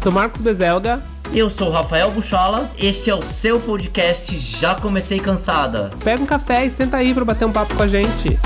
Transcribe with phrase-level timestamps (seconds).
[0.00, 1.02] Eu sou Marcos Bezelga.
[1.30, 2.70] Eu sou Rafael Buchola.
[2.78, 5.90] Este é o seu podcast Já Comecei Cansada.
[6.02, 8.40] Pega um café e senta aí para bater um papo com a gente.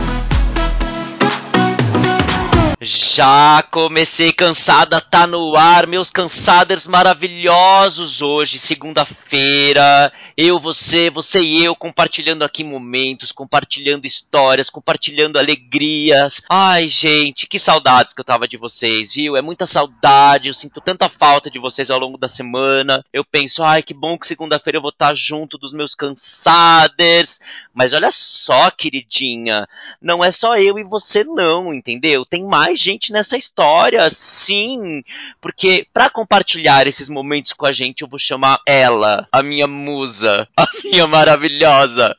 [2.85, 10.13] Já comecei cansada, tá no ar, meus cansaders maravilhosos hoje, segunda-feira.
[10.37, 16.43] Eu, você, você e eu compartilhando aqui momentos, compartilhando histórias, compartilhando alegrias.
[16.47, 19.35] Ai, gente, que saudades que eu tava de vocês, viu?
[19.35, 23.03] É muita saudade, eu sinto tanta falta de vocês ao longo da semana.
[23.15, 27.41] Eu penso, ai, que bom que segunda-feira eu vou estar junto dos meus cansaders.
[27.73, 29.67] Mas olha só, queridinha,
[30.03, 32.27] não é só eu e você não, entendeu?
[32.27, 35.03] Tem mais mais gente nessa história, sim.
[35.41, 40.49] Porque para compartilhar esses momentos com a gente, eu vou chamar ela, a minha musa,
[40.57, 42.17] a minha maravilhosa,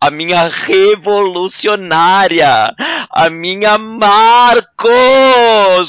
[0.00, 2.74] a minha revolucionária,
[3.10, 4.90] a minha Marcos!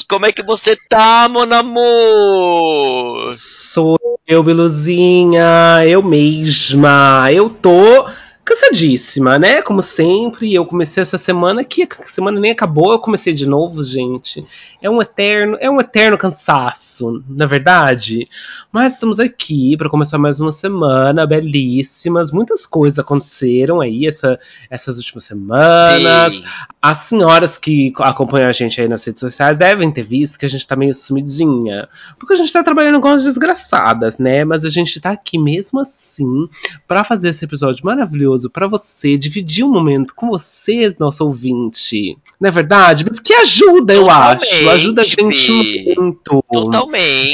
[0.08, 3.20] Como é que você tá, mon amor?
[3.36, 7.30] Sou eu, Beluzinha, eu mesma.
[7.32, 8.06] Eu tô
[8.44, 9.62] cansadíssima, né?
[9.62, 13.82] Como sempre, eu comecei essa semana que a semana nem acabou, eu comecei de novo,
[13.82, 14.46] gente.
[14.80, 16.83] É um eterno, é um eterno cansaço,
[17.28, 18.28] na verdade.
[18.72, 22.30] Mas estamos aqui para começar mais uma semana belíssimas.
[22.30, 24.38] Muitas coisas aconteceram aí essa,
[24.70, 26.34] essas últimas semanas.
[26.34, 26.44] Sim.
[26.80, 30.48] As senhoras que acompanham a gente aí nas redes sociais devem ter visto que a
[30.48, 31.88] gente tá meio sumidinha.
[32.18, 34.44] Porque a gente tá trabalhando com as desgraçadas, né?
[34.44, 36.48] Mas a gente tá aqui mesmo assim
[36.86, 42.16] para fazer esse episódio maravilhoso para você dividir um momento com você, nosso ouvinte.
[42.40, 43.04] Não é verdade?
[43.04, 44.68] Porque ajuda, eu acho.
[44.70, 46.44] Ajuda a gente muito.
[46.52, 46.83] Totalmente.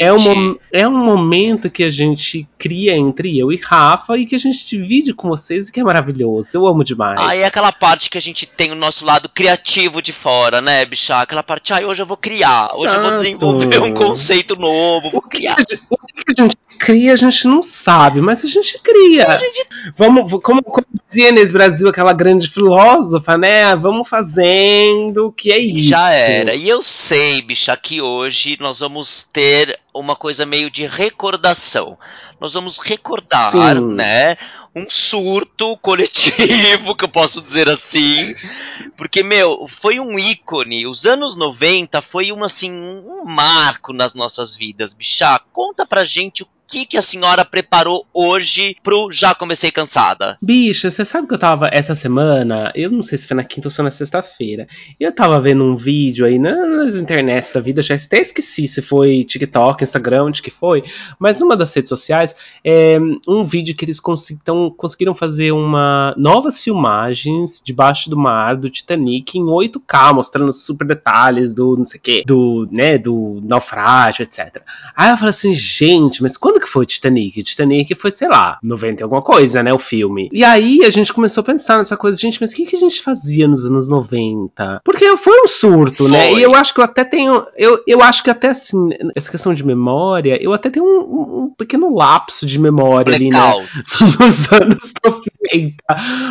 [0.01, 4.35] É um, é um momento que a gente cria entre eu e Rafa e que
[4.35, 6.57] a gente divide com vocês e que é maravilhoso.
[6.57, 7.19] Eu amo demais.
[7.19, 10.85] Ah, é aquela parte que a gente tem o nosso lado criativo de fora, né,
[10.85, 11.19] bicha?
[11.19, 15.21] Aquela parte, ah, hoje eu vou criar, hoje eu vou desenvolver um conceito novo, vou
[15.21, 15.55] criar.
[15.89, 19.27] O que a gente cria, a gente não sabe, mas a gente cria.
[19.27, 19.67] A gente...
[19.95, 23.75] Vamos, como, como dizia nesse Brasil aquela grande filósofa, né?
[23.75, 25.89] Vamos fazendo, que é isso.
[25.89, 26.55] Já era.
[26.55, 29.40] E eu sei, bicha, que hoje nós vamos ter
[29.93, 31.97] uma coisa meio de recordação.
[32.39, 33.93] Nós vamos recordar, Sim.
[33.93, 34.37] né?
[34.75, 38.33] Um surto coletivo, que eu posso dizer assim.
[38.95, 40.87] Porque, meu, foi um ícone.
[40.87, 45.39] Os anos 90 foi um, assim, um marco nas nossas vidas, bicha.
[45.51, 50.37] Conta pra gente o que, que a senhora preparou hoje pro Já Comecei Cansada?
[50.41, 53.67] Bicha, você sabe que eu tava essa semana, eu não sei se foi na quinta
[53.67, 54.67] ou se foi na sexta-feira,
[54.97, 59.25] eu tava vendo um vídeo aí nas internets da vida, já até esqueci se foi
[59.25, 60.83] TikTok, Instagram, onde que foi,
[61.19, 66.15] mas numa das redes sociais, é um vídeo que eles cons então, conseguiram fazer uma
[66.17, 71.99] novas filmagens debaixo do mar do Titanic em 8K, mostrando super detalhes do não sei
[71.99, 74.61] o que, do, né, do naufrágio, etc.
[74.95, 77.43] Aí eu falei assim, gente, mas quando que foi Titanic?
[77.43, 79.73] Titanic foi, sei lá, 90 e alguma coisa, né?
[79.73, 80.29] O filme.
[80.31, 82.79] E aí a gente começou a pensar nessa coisa, gente, mas o que, que a
[82.79, 84.81] gente fazia nos anos 90?
[84.83, 86.27] Porque foi um surto, né?
[86.27, 86.35] foi.
[86.35, 86.39] né?
[86.39, 87.45] E eu acho que eu até tenho.
[87.57, 91.49] Eu, eu acho que até assim, essa questão de memória, eu até tenho um, um
[91.49, 93.39] pequeno lapso de memória ali, né?
[94.19, 95.30] Nos anos 90.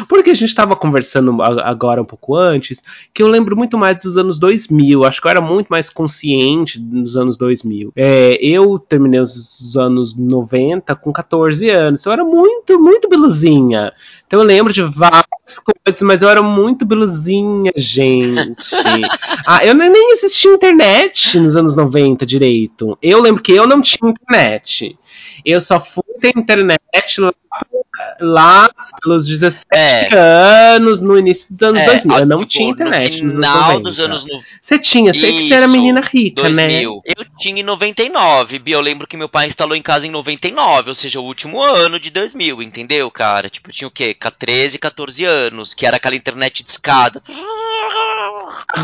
[0.09, 2.83] Porque a gente tava conversando agora um pouco antes,
[3.13, 5.05] que eu lembro muito mais dos anos 2000.
[5.05, 7.93] Acho que eu era muito mais consciente nos anos 2000.
[7.97, 12.05] É, eu terminei os anos 90 com 14 anos.
[12.05, 13.93] Eu era muito, muito beluzinha.
[14.27, 18.71] Então eu lembro de várias coisas, mas eu era muito beluzinha, gente.
[19.47, 22.97] ah, eu nem existia internet nos anos 90 direito.
[23.03, 24.97] Eu lembro que eu não tinha internet.
[25.45, 27.33] Eu só fui ter internet lá
[28.21, 28.69] lá
[29.03, 30.19] pelos 17 é.
[30.75, 32.19] anos, no início dos anos é, 2000.
[32.19, 33.23] Eu não tipo, tinha internet.
[33.23, 34.47] No final dos anos 90.
[34.61, 36.67] Você tinha, sei que você era menina rica, 2000.
[36.67, 36.85] né?
[36.85, 38.75] Eu tinha em 99, Bia.
[38.75, 41.99] Eu lembro que meu pai instalou em casa em 99, ou seja, o último ano
[41.99, 43.49] de 2000, entendeu, cara?
[43.49, 44.17] Tipo, eu tinha o quê?
[44.39, 47.23] 13, 14 anos, que era aquela internet de escada.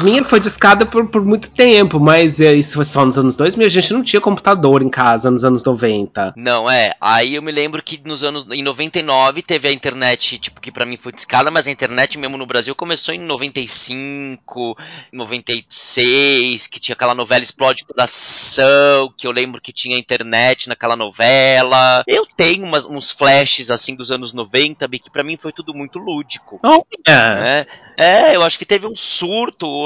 [0.03, 3.67] Minha foi discada por, por muito tempo, mas é, isso foi só nos anos 2000.
[3.67, 6.35] A gente não tinha computador em casa nos anos 90.
[6.37, 6.95] Não, é.
[7.01, 10.87] Aí eu me lembro que nos anos em 99 teve a internet, tipo, que para
[10.87, 14.77] mim foi discada, mas a internet mesmo no Brasil começou em 95,
[15.13, 22.05] 96, que tinha aquela novela Explode Coração, que eu lembro que tinha internet naquela novela.
[22.07, 25.99] Eu tenho umas, uns flashes assim dos anos 90, que para mim foi tudo muito
[25.99, 26.61] lúdico.
[26.63, 27.47] Oh, yeah.
[27.47, 27.67] é.
[27.99, 29.26] É, eu acho que teve um surto.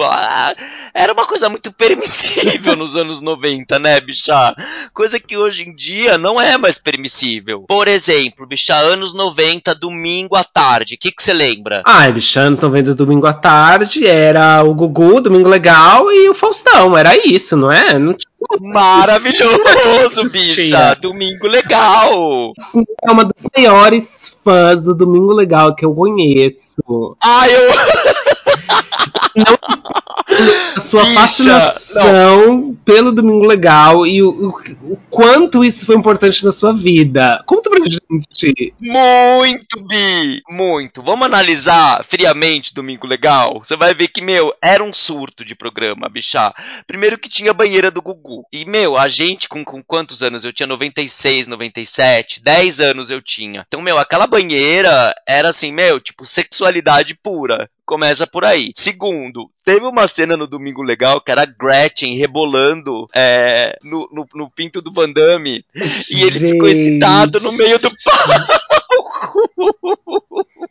[0.04, 0.54] Ah,
[0.94, 4.54] era uma coisa muito permissível nos anos 90, né, bicha?
[4.92, 7.64] Coisa que hoje em dia não é mais permissível.
[7.68, 10.94] Por exemplo, bicha, anos 90, domingo à tarde.
[10.94, 11.82] O que você lembra?
[11.84, 16.96] Ah, bicha, anos 90, domingo à tarde era o Gugu, Domingo Legal e o Faustão.
[16.96, 17.98] Era isso, não é?
[17.98, 20.94] Não tinha Maravilhoso, bicha.
[21.00, 22.52] Domingo legal.
[22.58, 27.16] Sim, é uma das maiores fãs do Domingo Legal que eu conheço.
[27.20, 27.60] Ai, eu.
[30.76, 36.44] A sua Bicha, fascinação pelo Domingo Legal e o, o- o quanto isso foi importante
[36.44, 37.42] na sua vida.
[37.46, 38.72] Conta pra gente.
[38.80, 40.40] Muito, Bi!
[40.48, 41.02] Muito.
[41.02, 43.58] Vamos analisar friamente Domingo Legal?
[43.62, 46.54] Você vai ver que, meu, era um surto de programa, bichá.
[46.86, 48.44] Primeiro que tinha a banheira do Gugu.
[48.52, 50.44] E, meu, a gente, com, com quantos anos?
[50.44, 53.64] Eu tinha 96, 97, 10 anos eu tinha.
[53.66, 57.68] Então, meu, aquela banheira era assim, meu, tipo, sexualidade pura.
[57.84, 58.70] Começa por aí.
[58.90, 64.26] Segundo, teve uma cena no Domingo Legal que era a Gretchen rebolando é, no, no,
[64.34, 65.64] no pinto do Van Damme.
[66.10, 68.60] E ele ficou excitado no meio do palco.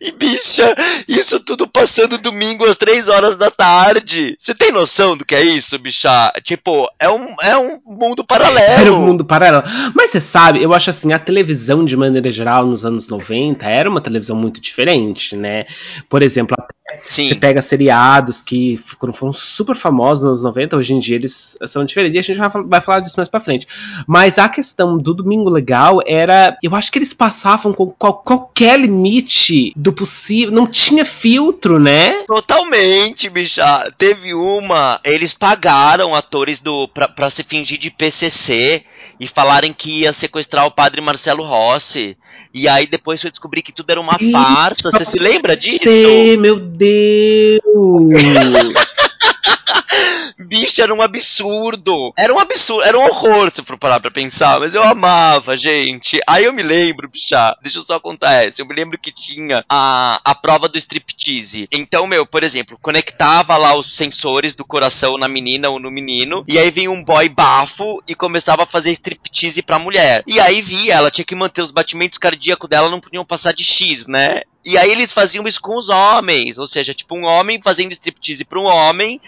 [0.00, 0.74] E bicha,
[1.08, 4.34] isso tudo passando domingo às três horas da tarde.
[4.38, 6.32] Você tem noção do que é isso, bicha?
[6.42, 8.80] Tipo, é um, é um mundo paralelo.
[8.80, 9.64] Era um mundo paralelo.
[9.94, 13.90] Mas você sabe, eu acho assim, a televisão, de maneira geral, nos anos 90, era
[13.90, 15.66] uma televisão muito diferente, né?
[16.08, 17.34] Por exemplo, Você Sim.
[17.36, 21.84] pega seriados que foram, foram super famosos nos anos 90, hoje em dia eles são
[21.84, 23.66] diferentes, e a gente vai, vai falar disso mais pra frente.
[24.06, 26.56] Mas a questão do Domingo Legal era.
[26.62, 32.22] Eu acho que eles passavam com qual- qualquer limite do possível, não tinha filtro, né?
[32.26, 33.64] Totalmente, bicha.
[33.96, 35.00] Teve uma.
[35.04, 38.84] Eles pagaram atores do pra, pra se fingir de PCC
[39.20, 42.16] e falarem que ia sequestrar o padre Marcelo Rossi.
[42.54, 44.90] E aí depois foi descobrir que tudo era uma farsa.
[44.90, 45.84] Você se lembra disso?
[45.84, 47.60] Sei, meu Deus!
[50.38, 52.12] Bicho, era um absurdo.
[52.16, 56.20] Era um absurdo, era um horror se for parar pra pensar, mas eu amava, gente.
[56.26, 58.60] Aí eu me lembro, bicha, deixa eu só contar essa.
[58.60, 61.68] Eu me lembro que tinha a, a prova do striptease.
[61.70, 66.44] Então, meu, por exemplo, conectava lá os sensores do coração na menina ou no menino,
[66.48, 70.22] e aí vinha um boy bafo e começava a fazer striptease pra mulher.
[70.26, 73.64] E aí via, ela tinha que manter os batimentos cardíacos dela, não podiam passar de
[73.64, 74.42] X, né?
[74.64, 78.44] E aí eles faziam isso com os homens, ou seja, tipo um homem fazendo striptease
[78.44, 79.20] pra um homem,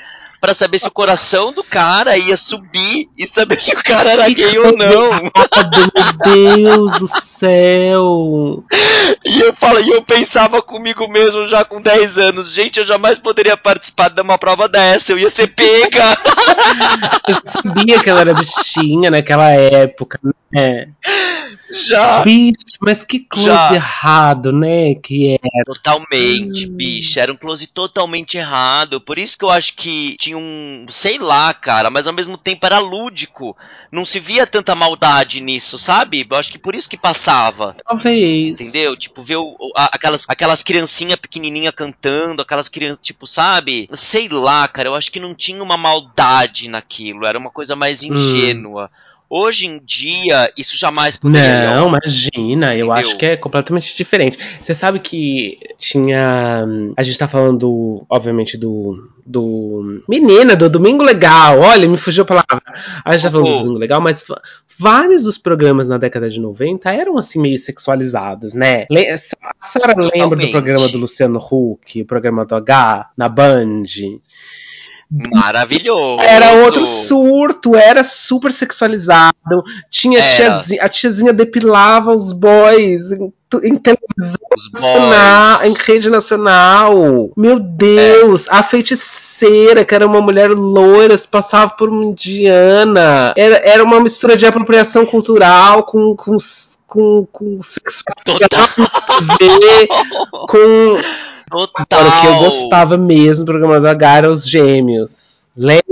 [0.43, 4.29] Pra saber se o coração do cara ia subir e saber se o cara era
[4.29, 5.23] gay ou não.
[5.23, 8.65] Meu Deus do céu!
[9.25, 13.21] E eu falo, e eu pensava comigo mesmo já com 10 anos, gente, eu jamais
[13.21, 16.19] poderia participar de uma prova dessa, eu ia ser pega.
[17.29, 20.19] Eu sabia que ela era bichinha naquela época,
[20.53, 20.89] né?
[21.71, 22.23] já.
[22.23, 23.75] Bicho, mas que close Já.
[23.75, 24.95] errado, né?
[24.97, 25.65] Que é.
[25.65, 27.19] Totalmente, bicho.
[27.19, 29.01] Era um close totalmente errado.
[29.01, 30.87] Por isso que eu acho que tinha um.
[30.91, 33.57] Sei lá, cara, mas ao mesmo tempo era lúdico.
[33.91, 36.27] Não se via tanta maldade nisso, sabe?
[36.29, 37.75] Eu acho que por isso que passava.
[37.87, 38.61] Talvez.
[38.61, 38.97] Entendeu?
[38.97, 43.89] Tipo, ver o- a- aquelas, aquelas criancinhas pequenininha cantando, aquelas crianças, tipo, sabe?
[43.93, 48.03] Sei lá, cara, eu acho que não tinha uma maldade naquilo, era uma coisa mais
[48.03, 48.91] ingênua.
[49.35, 51.75] Hoje em dia, isso jamais poderia.
[51.75, 52.93] Não, imagina, eu Entendeu?
[52.93, 54.39] acho que é completamente diferente.
[54.61, 56.67] Você sabe que tinha.
[56.95, 59.11] A gente tá falando, obviamente, do.
[59.25, 60.03] Do.
[60.07, 61.61] Menina, do Domingo Legal.
[61.61, 62.63] Olha, me fugiu a palavra.
[63.03, 63.59] A gente tá falando do.
[63.61, 64.23] Domingo Legal, mas
[64.79, 68.85] vários dos programas na década de 90 eram assim meio sexualizados, né?
[68.91, 70.51] A senhora lembra do Totalmente.
[70.51, 73.85] programa do Luciano Huck, o programa do H, na Band?
[75.13, 76.23] Maravilhoso.
[76.23, 79.63] Era outro surto, era super sexualizado.
[79.91, 80.35] Tinha Era.
[80.35, 83.31] tiazinha, a tiazinha depilava os boys em,
[83.63, 85.71] em televisão Os nacional, boys.
[85.71, 87.31] em rede nacional.
[87.37, 93.35] Meu Deus, a feiticeira, que era uma mulher loira, se passava por uma indiana.
[93.37, 96.17] Era, era uma mistura de apropriação cultural com.
[96.17, 96.37] com
[96.93, 100.95] com, com sexualidade a com
[101.53, 102.01] Total.
[102.01, 105.43] Agora, o que eu gostava mesmo do programa do H era os gêmeos.
[105.55, 105.83] Lembra?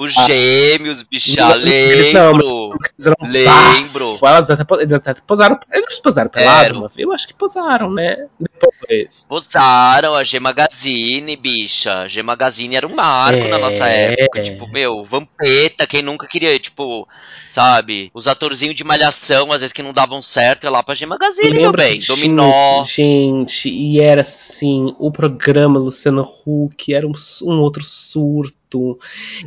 [0.00, 2.78] Os gêmeos, bicha, Eles não, mas lembro.
[2.98, 4.16] eles eram Lembro.
[4.20, 5.58] Elas até, eles até posaram.
[5.72, 6.98] Eles posaram pelado uma vez?
[6.98, 8.26] Eu acho que posaram, né?
[8.60, 9.26] Depois.
[9.28, 12.00] Posaram a G Magazine, bicha.
[12.02, 13.48] A G Magazine era um marco É.
[13.48, 14.42] na nossa época.
[14.42, 17.06] Tipo, meu, Vampeta, quem nunca queria, tipo,
[17.48, 18.10] sabe?
[18.14, 21.50] Os atorzinhos de malhação, às vezes que não davam certo, ia lá pra G Magazine,
[21.50, 21.98] meu Lembra bem.
[21.98, 22.84] que tinha Dominó.
[22.84, 28.98] Gente, e era assim, o programa Luciano Huck era um, um outro surto.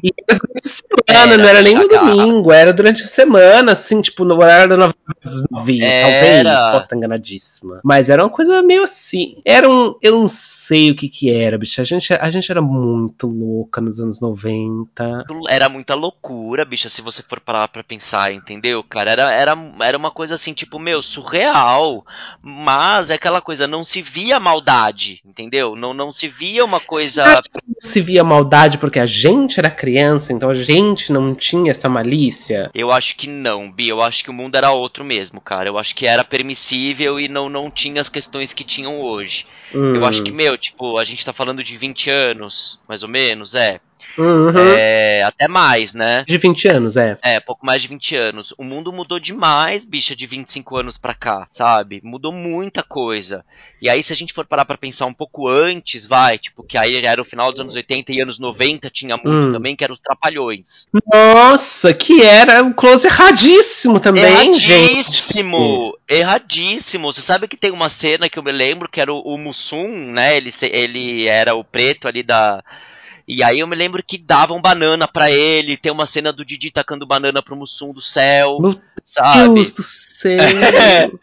[0.01, 3.73] E era durante a semana, Era, não era nem no domingo, era durante a semana,
[3.73, 7.81] assim, tipo, no horário da das nove, talvez, posso estar enganadíssima.
[7.83, 8.98] Mas era uma coisa meio assim,
[9.45, 9.95] era um.
[10.01, 10.27] Eu não
[10.69, 11.81] sei o que que era, bicho.
[11.81, 15.25] A gente, a gente era muito louca nos anos 90.
[15.49, 18.83] Era muita loucura, bicha, se você for parar pra pensar, entendeu?
[18.83, 22.05] Cara, era, era, era uma coisa assim, tipo, meu, surreal.
[22.41, 25.75] Mas é aquela coisa, não se via maldade, entendeu?
[25.75, 27.23] Não, não se via uma coisa.
[27.25, 31.89] Não se via maldade porque a gente era criança, então a gente não tinha essa
[31.89, 32.69] malícia?
[32.75, 33.87] Eu acho que não, Bi.
[33.87, 35.67] Eu acho que o mundo era outro mesmo, cara.
[35.67, 39.45] Eu acho que era permissível e não, não tinha as questões que tinham hoje.
[39.73, 39.95] Hum.
[39.95, 43.55] Eu acho que, meu, tipo, a gente tá falando de 20 anos, mais ou menos,
[43.55, 43.79] é.
[44.17, 44.51] Uhum.
[44.57, 46.23] É, até mais, né?
[46.27, 47.17] De 20 anos, é.
[47.21, 48.53] É, pouco mais de 20 anos.
[48.57, 52.01] O mundo mudou demais, bicha, de 25 anos pra cá, sabe?
[52.03, 53.45] Mudou muita coisa.
[53.81, 56.77] E aí, se a gente for parar pra pensar um pouco antes, vai, tipo, que
[56.77, 59.51] aí já era o final dos anos 80 e anos 90, tinha muito Hum.
[59.53, 60.87] também, que eram os Trapalhões.
[61.13, 64.71] Nossa, que era um close erradíssimo também, gente.
[64.71, 65.97] Erradíssimo!
[66.09, 67.13] Erradíssimo!
[67.13, 70.11] Você sabe que tem uma cena que eu me lembro que era o, o Mussum,
[70.11, 70.35] né?
[70.37, 72.63] Ele, ele era o preto ali da.
[73.29, 75.77] E aí eu me lembro que davam banana pra ele.
[75.77, 79.53] Tem uma cena do Didi tacando banana pro Mussum do céu, Meu sabe?
[79.53, 80.08] Deus do céu.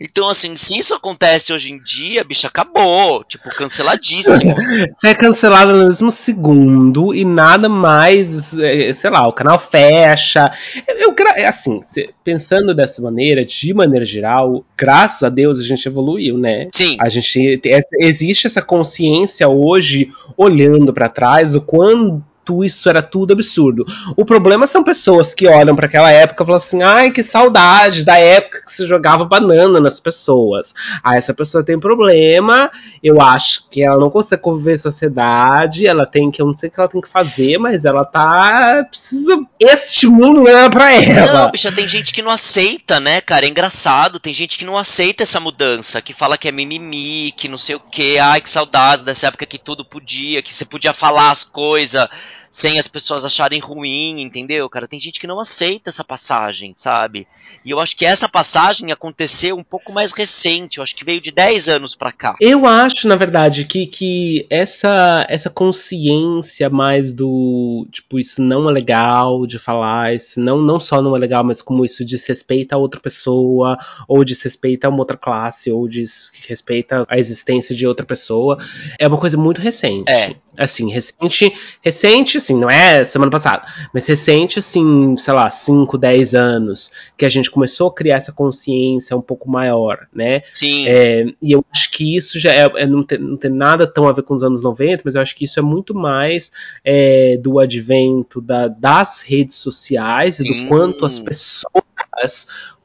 [0.00, 3.24] Então, assim, se isso acontece hoje em dia, bicho, acabou.
[3.24, 4.54] Tipo, canceladíssimo.
[4.94, 10.52] Você é cancelado no mesmo segundo e nada mais, é, sei lá, o canal fecha.
[10.86, 11.80] Eu, eu é assim,
[12.22, 16.68] pensando dessa maneira, de maneira geral, graças a Deus a gente evoluiu, né?
[16.72, 16.96] Sim.
[17.00, 17.60] A gente
[18.00, 22.22] existe essa consciência hoje, olhando pra trás, o quanto
[22.64, 23.84] isso era tudo absurdo.
[24.16, 28.04] O problema são pessoas que olham pra aquela época e falam assim: ai, que saudade
[28.04, 30.74] da época que se jogava banana nas pessoas.
[31.02, 32.70] Ah, essa pessoa tem problema,
[33.02, 36.68] eu acho que ela não consegue conviver em sociedade, ela tem que, eu não sei
[36.68, 38.84] o que ela tem que fazer, mas ela tá.
[38.88, 39.38] Precisa.
[39.60, 41.44] Este mundo não é pra ela.
[41.44, 43.46] Não, bicha, tem gente que não aceita, né, cara?
[43.46, 44.18] É engraçado.
[44.18, 47.76] Tem gente que não aceita essa mudança, que fala que é mimimi, que não sei
[47.76, 48.18] o que.
[48.18, 52.08] Ai, que saudades dessa época que tudo podia, que você podia falar as coisas
[52.50, 54.88] sem as pessoas acharem ruim, entendeu, cara?
[54.88, 57.26] Tem gente que não aceita essa passagem, sabe?
[57.64, 60.78] E eu acho que essa passagem aconteceu um pouco mais recente.
[60.78, 62.36] Eu acho que veio de 10 anos pra cá.
[62.40, 68.72] Eu acho, na verdade, que, que essa, essa consciência mais do tipo, isso não é
[68.72, 72.78] legal de falar, isso não, não só não é legal, mas como isso desrespeita a
[72.78, 78.58] outra pessoa, ou desrespeita uma outra classe, ou desrespeita a existência de outra pessoa,
[78.98, 80.10] é uma coisa muito recente.
[80.10, 80.34] É.
[80.58, 86.34] Assim, recente, recente, assim, não é semana passada, mas recente, assim, sei lá, 5, 10
[86.34, 90.42] anos, que a gente começou a criar essa consciência um pouco maior, né?
[90.50, 90.86] Sim.
[90.88, 94.08] É, e eu acho que isso já é, é- não, tem, não tem nada tão
[94.08, 96.50] a ver com os anos 90, mas eu acho que isso é muito mais
[96.84, 100.62] é, do advento da- das redes sociais e Sim.
[100.62, 101.84] do quanto as pessoas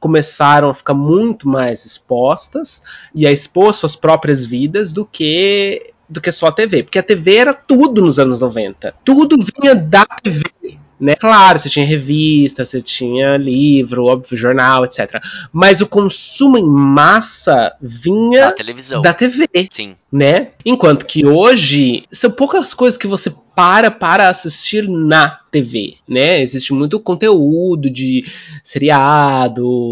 [0.04, 2.82] começaram a ficar muito mais expostas
[3.14, 7.02] e a expor suas próprias vidas do que do que só a TV, porque a
[7.02, 8.94] TV era tudo nos anos 90.
[9.02, 10.42] Tudo vinha da TV.
[11.00, 11.16] Né?
[11.16, 15.20] Claro, você tinha revista, você tinha livro, óbvio, jornal, etc.
[15.52, 19.02] Mas o consumo em massa vinha Da televisão.
[19.02, 19.94] da TV, Sim.
[20.12, 20.48] né?
[20.64, 26.40] Enquanto que hoje são poucas coisas que você para para assistir na TV, né?
[26.40, 28.24] Existe muito conteúdo de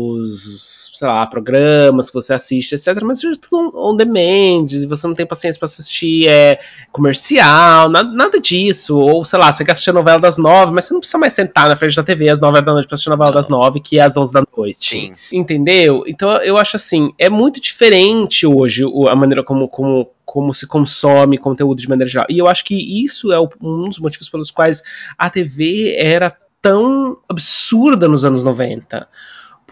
[0.03, 3.01] seriados, sei lá, programas que você assiste, etc.
[3.03, 6.59] Mas isso é tudo on demand, você não tem paciência para assistir é,
[6.91, 8.99] comercial, nada, nada disso.
[8.99, 11.33] Ou, sei lá, você quer assistir a novela das nove, mas você não precisa mais
[11.33, 13.37] sentar na frente da TV às nove da noite pra assistir a novela Não.
[13.37, 14.89] das nove, que é às onze da noite.
[14.89, 15.15] Sim.
[15.33, 16.05] Entendeu?
[16.07, 21.39] Então eu acho assim, é muito diferente hoje a maneira como, como, como se consome
[21.39, 22.27] conteúdo de maneira geral.
[22.29, 24.83] E eu acho que isso é um dos motivos pelos quais
[25.19, 29.09] a TV era tão absurda nos anos 90.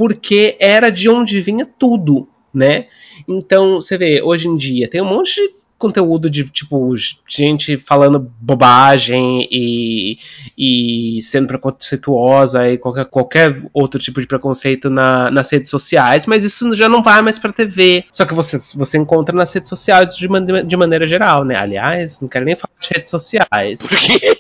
[0.01, 2.87] Porque era de onde vinha tudo, né?
[3.29, 6.95] Então, você vê, hoje em dia tem um monte de conteúdo de, tipo,
[7.29, 10.19] gente falando bobagem e,
[10.57, 16.45] e sendo preconceituosa e qualquer, qualquer outro tipo de preconceito na- nas redes sociais, mas
[16.45, 18.05] isso já não vai mais pra TV.
[18.11, 21.57] Só que você, você encontra nas redes sociais de, mane- de maneira geral, né?
[21.59, 23.81] Aliás, não quero nem falar de redes sociais.
[23.83, 24.37] Por quê?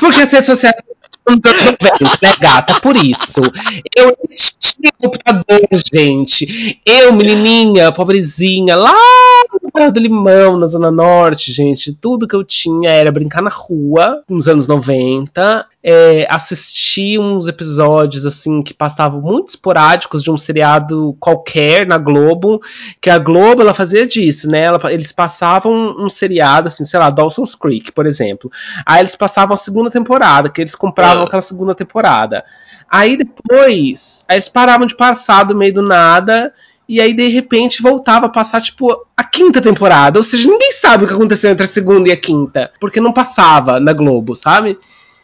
[0.00, 0.76] Porque as redes sociais
[1.36, 2.80] dos anos 90, né, gata?
[2.80, 3.40] Por isso.
[3.96, 4.16] Eu
[4.58, 5.60] tinha computador,
[5.92, 6.80] gente.
[6.84, 8.94] Eu, menininha, pobrezinha, lá
[9.62, 11.92] no bairro do Limão, na Zona Norte, gente.
[11.92, 15.66] Tudo que eu tinha era brincar na rua, nos anos 90.
[15.82, 22.60] É, assistir uns episódios, assim, que passavam muito esporádicos de um seriado qualquer na Globo.
[23.00, 24.64] Que a Globo, ela fazia disso, né?
[24.64, 28.50] Ela- eles passavam um seriado, assim, sei lá, Dawson's Creek, por exemplo.
[28.84, 31.26] Aí eles passavam a segunda temporada, que eles compravam Ah.
[31.26, 32.44] aquela segunda temporada.
[32.90, 36.52] Aí depois, aí eles paravam de passar do meio do nada
[36.92, 40.18] E aí, de repente, voltava a passar, tipo, a quinta temporada.
[40.18, 42.72] Ou seja, ninguém sabe o que aconteceu entre a segunda e a quinta.
[42.80, 44.76] Porque não passava na Globo, sabe?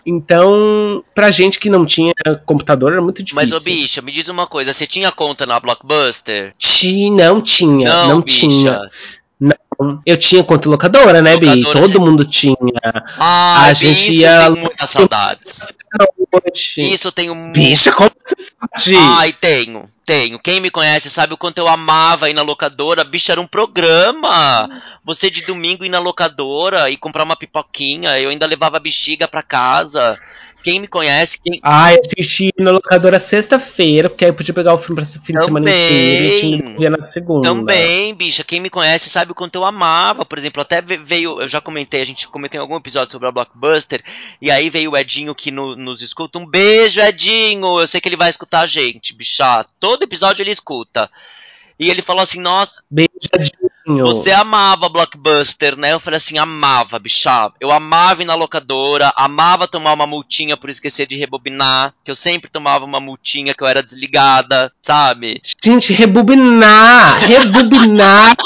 [0.07, 2.15] Então, pra gente que não tinha
[2.47, 3.35] computador, era muito difícil.
[3.35, 6.53] Mas, ô bicha, me diz uma coisa, você tinha conta na Blockbuster?
[6.57, 8.39] Ti, não tinha, Não, não, bicha.
[8.41, 8.81] tinha.
[9.41, 10.01] Não.
[10.07, 11.47] Eu tinha conta locadora, né, Bi?
[11.47, 11.99] Locadora, Todo sim.
[11.99, 12.57] mundo tinha.
[13.19, 15.73] Ah, A bicho, gente eu ia- tenho muitas saudades.
[16.33, 16.81] Noite.
[16.81, 18.97] Isso eu tenho mu- Bicha, como você sabe?
[18.99, 20.39] Ai, tenho, tenho.
[20.39, 23.05] Quem me conhece sabe o quanto eu amava ir na locadora.
[23.05, 24.69] Bicho, era um programa.
[25.05, 28.19] Você de domingo ir na locadora e comprar uma pipoquinha.
[28.19, 30.19] Eu ainda levava bexiga pra casa.
[30.63, 31.61] Quem me conhece, quem...
[31.63, 35.33] Ai, eu assisti na locadora sexta-feira, porque aí eu podia pegar o filme pra fim
[35.33, 37.49] de semana inteiro e tinha na segunda.
[37.49, 40.25] Também, bicha, quem me conhece sabe o quanto eu amava.
[40.25, 43.29] Por exemplo, até ve- veio, eu já comentei, a gente comentou em algum episódio sobre
[43.29, 44.03] a Blockbuster,
[44.43, 46.39] e aí veio o Edinho que no- nos escuta.
[46.39, 47.79] Um beijo, Edinho!
[47.81, 49.65] Eu sei que ele vai escutar a gente, bicha.
[49.79, 51.09] Todo episódio ele escuta.
[51.79, 52.83] E ele falou assim, nossa,
[53.87, 55.93] Você amava Blockbuster, né?
[55.93, 57.53] Eu falei assim, amava, bicha.
[57.61, 62.17] Eu amava ir na locadora, amava tomar uma multinha por esquecer de rebobinar, que eu
[62.17, 65.41] sempre tomava uma multinha que eu era desligada, sabe?
[65.63, 67.19] Gente, rebobinar!
[67.27, 68.37] Rebobinar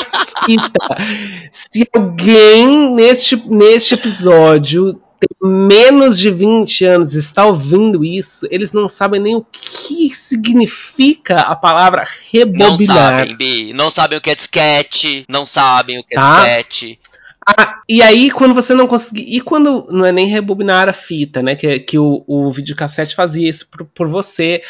[0.45, 1.51] fita.
[1.51, 8.89] Se alguém neste, neste episódio tem menos de 20 anos está ouvindo isso, eles não
[8.89, 12.97] sabem nem o que significa a palavra Não rebobinar.
[13.21, 13.73] sabem, Bi.
[13.75, 15.25] Não sabem o que é disquete.
[15.29, 16.35] Não sabem o que é Tá.
[16.35, 16.99] disquete.
[17.47, 19.23] Ah, e aí, quando você não conseguir.
[19.23, 21.57] E quando não é nem rebobinar a fita, né?
[21.57, 24.63] Que, que o, o videocassete fazia isso por, por você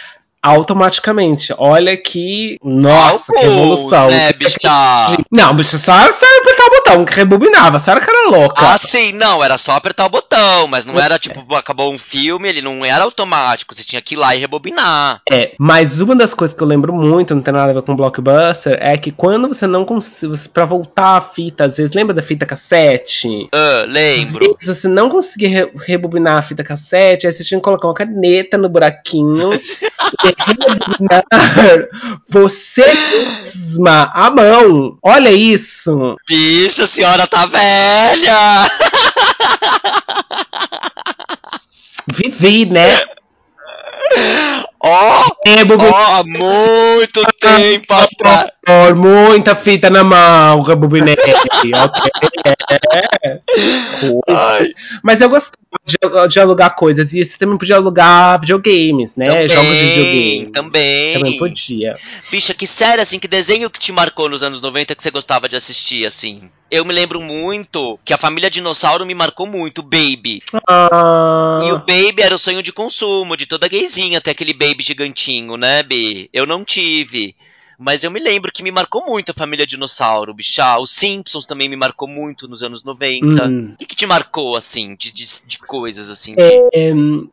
[0.42, 1.54] automaticamente.
[1.59, 2.59] Olha que.
[2.62, 4.06] Nossa, que Álcool, revolução.
[4.09, 4.59] Né, bicha?
[5.30, 7.76] Não, bicha, só só apertar o botão que rebobinava.
[7.76, 8.66] A senhora que era louca.
[8.73, 12.49] Ah, sim, não, era só apertar o botão, mas não era tipo, acabou um filme,
[12.49, 15.20] ele não era automático, você tinha que ir lá e rebobinar.
[15.30, 17.94] É, mas uma das coisas que eu lembro muito, não tem nada a ver com
[17.97, 20.30] blockbuster, é que quando você não consegue.
[20.52, 23.49] Pra voltar a fita, às vezes, lembra da fita cassete?
[23.52, 24.38] Ah, Às lembro.
[24.59, 27.94] vezes você não conseguia re- rebobinar a fita cassete, aí você tinha que colocar uma
[27.94, 29.50] caneta no buraquinho
[32.28, 32.84] você
[33.40, 34.99] mesma à mão.
[35.02, 36.16] Olha isso!
[36.28, 38.70] Bicho, a senhora tá velha!
[42.12, 42.88] Vivi, né?
[44.82, 45.26] Ó,
[45.88, 48.50] ó, há muito tempo atrás.
[48.64, 51.14] Por muita fita na mão, rebobinei.
[51.14, 52.10] ok?
[53.32, 53.40] É.
[55.02, 55.96] Mas eu gostava de,
[56.28, 57.12] de alugar coisas.
[57.12, 59.26] E você também podia alugar videogames, né?
[59.26, 60.46] também, Jogos de videogame.
[60.52, 61.14] também.
[61.14, 61.96] Também podia.
[62.30, 65.49] Bicha, que série, assim, que desenho que te marcou nos anos 90 que você gostava
[65.49, 66.50] de assistir, assim?
[66.70, 70.42] Eu me lembro muito que a família Dinossauro me marcou muito, Baby.
[70.68, 74.82] Ah, E o Baby era o sonho de consumo de toda gayzinha ter aquele Baby
[74.82, 76.28] gigantinho, né, Bi?
[76.32, 77.34] Eu não tive.
[77.80, 80.78] Mas eu me lembro que me marcou muito a família Dinossauro, bichá.
[80.78, 83.26] Os Simpsons também me marcou muito nos anos 90.
[83.26, 83.73] Hum.
[83.73, 86.34] O que, que te marcou, assim, de, de, de coisas, assim?
[86.36, 86.93] É,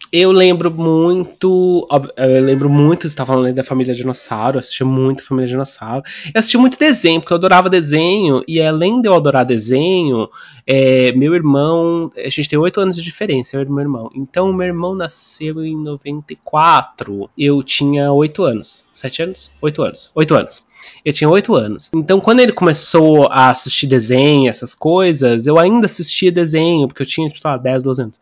[0.09, 1.85] eu lembro muito.
[2.15, 6.03] Eu lembro muito, você tá falando da família Dinossauro, eu assisti muito Família Dinossauro.
[6.33, 10.29] Eu assisti muito desenho, porque eu adorava desenho, e além de eu adorar desenho,
[10.65, 12.09] é, meu irmão.
[12.15, 14.09] A gente tem oito anos de diferença, eu e meu irmão.
[14.15, 17.29] Então, meu irmão nasceu em 94.
[17.37, 18.86] Eu tinha oito anos.
[18.97, 19.51] Sete anos?
[19.61, 20.09] Oito anos.
[20.15, 20.63] Oito anos.
[21.05, 21.91] Eu tinha oito anos.
[21.93, 27.05] Então, quando ele começou a assistir desenho, essas coisas, eu ainda assistia desenho, porque eu
[27.05, 28.21] tinha, sei lá, 10, 12 anos.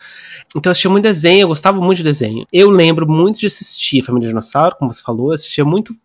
[0.50, 2.46] Então eu assistia muito desenho, eu gostava muito de desenho.
[2.52, 5.96] Eu lembro muito de assistir Família Dinossauro, como você falou, eu assistia muito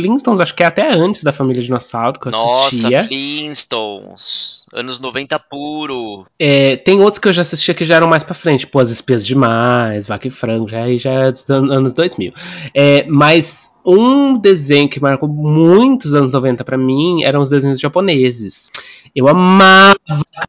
[0.00, 3.04] Flintstones, acho que é até antes da Família Dinossauro que eu Nossa, assistia.
[3.04, 4.64] Flintstones.
[4.72, 6.26] Anos 90 puro.
[6.38, 8.90] É, tem outros que eu já assistia que já eram mais pra frente, tipo As
[8.90, 12.32] Espias Demais, Vaca e Frango, já, já é dos an- anos 2000.
[12.74, 18.70] É, mas um desenho que marcou muitos anos 90 pra mim eram os desenhos japoneses.
[19.16, 19.96] Eu amava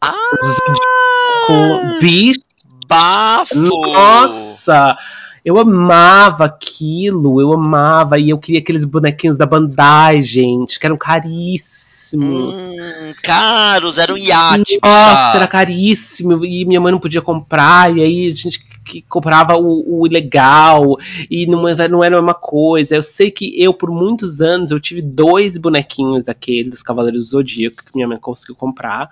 [0.02, 0.14] Ah!
[1.50, 2.40] o bicho
[2.88, 3.56] Bafo!
[3.56, 4.98] Nossa!
[5.44, 10.98] Eu amava aquilo, eu amava, e eu queria aqueles bonequinhos da Bandai, gente, que eram
[10.98, 12.56] caríssimos.
[12.70, 18.02] Hum, caros, era um iate, Nossa, era caríssimo, e minha mãe não podia comprar, e
[18.02, 20.98] aí a gente que comprava o, o ilegal,
[21.30, 22.96] e não, era- não era uma coisa.
[22.96, 27.30] Eu sei que eu, por muitos anos, eu tive dois bonequinhos daquele, dos Cavaleiros do
[27.30, 29.10] Zodíaco, que minha mãe conseguiu comprar.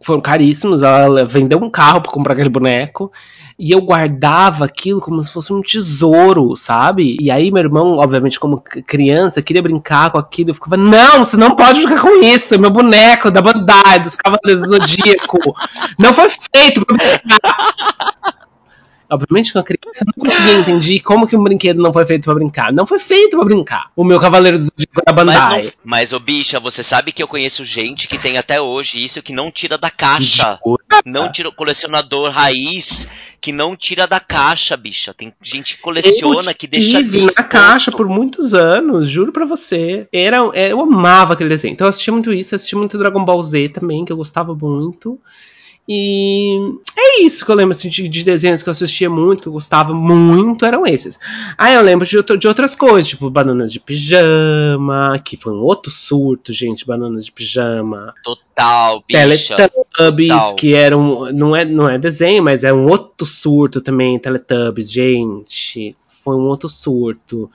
[0.00, 3.12] Foram caríssimos, ela vendeu um carro pra comprar aquele boneco.
[3.58, 7.16] E eu guardava aquilo como se fosse um tesouro, sabe?
[7.20, 10.50] E aí meu irmão, obviamente, como criança, queria brincar com aquilo.
[10.50, 12.58] Eu ficava, não, você não pode brincar com isso.
[12.58, 15.38] Meu boneco da Bandai, dos Cavaleiros do Zodíaco.
[15.98, 18.37] não foi feito pra brincar.
[19.10, 22.34] Obviamente que uma criança não conseguia entender como que um brinquedo não foi feito pra
[22.34, 22.72] brincar.
[22.72, 23.90] Não foi feito pra brincar.
[23.96, 25.36] O meu Cavaleiro do Zodíaco da Bandai.
[25.36, 29.02] Mas, não, mas ô bicha, você sabe que eu conheço gente que tem até hoje
[29.02, 30.58] isso que não tira da caixa.
[31.06, 33.08] Não tira o colecionador raiz
[33.40, 35.14] que não tira da caixa, bicha.
[35.14, 39.44] Tem gente que coleciona, eu que deixa tive na caixa por muitos anos, juro pra
[39.44, 40.08] você.
[40.12, 41.72] Era, eu amava aquele desenho.
[41.72, 45.18] Então eu assisti muito isso, assisti muito Dragon Ball Z também, que eu gostava muito.
[45.90, 46.58] E
[46.98, 49.52] é isso que eu lembro assim, de, de, desenhos que eu assistia muito, que eu
[49.52, 51.18] gostava muito, eram esses.
[51.56, 55.90] Aí eu lembro de, de, outras coisas, tipo Bananas de Pijama, que foi um outro
[55.90, 58.12] surto, gente, Bananas de Pijama.
[58.22, 59.56] Total, bicha.
[59.56, 60.54] Teletubbies, Total.
[60.56, 64.92] que era um, não é, não é desenho, mas é um outro surto também, Teletubbies,
[64.92, 65.96] gente.
[66.22, 67.50] Foi um outro surto.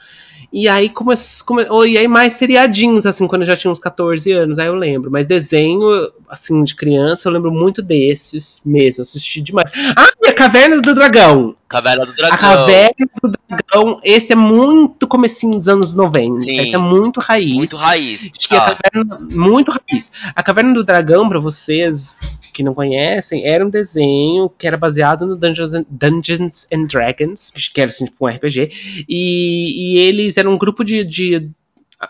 [0.52, 1.12] E aí, como,
[1.46, 4.76] como, e aí mais seriadinhos, assim, quando eu já tinha uns 14 anos, aí eu
[4.76, 5.10] lembro.
[5.10, 9.02] Mas desenho, assim, de criança, eu lembro muito desses mesmo.
[9.02, 9.72] Assisti demais.
[9.96, 11.56] Ah, e a Caverna do Dragão!
[11.68, 12.36] Caverna do Dragão.
[12.36, 16.44] A Caverna do Dragão, esse é muito comecinho dos anos 90.
[16.44, 16.60] Sim.
[16.60, 17.56] Esse é muito raiz.
[17.56, 18.30] Muito raiz.
[18.52, 18.58] Ah.
[18.58, 20.12] A caverna, muito raiz.
[20.36, 25.26] A Caverna do Dragão, para vocês que não conhecem, era um desenho que era baseado
[25.26, 29.06] no Dungeons and, Dungeons and Dragons, que era assim, tipo um RPG.
[29.10, 31.52] E, e eles eram um grupo de, de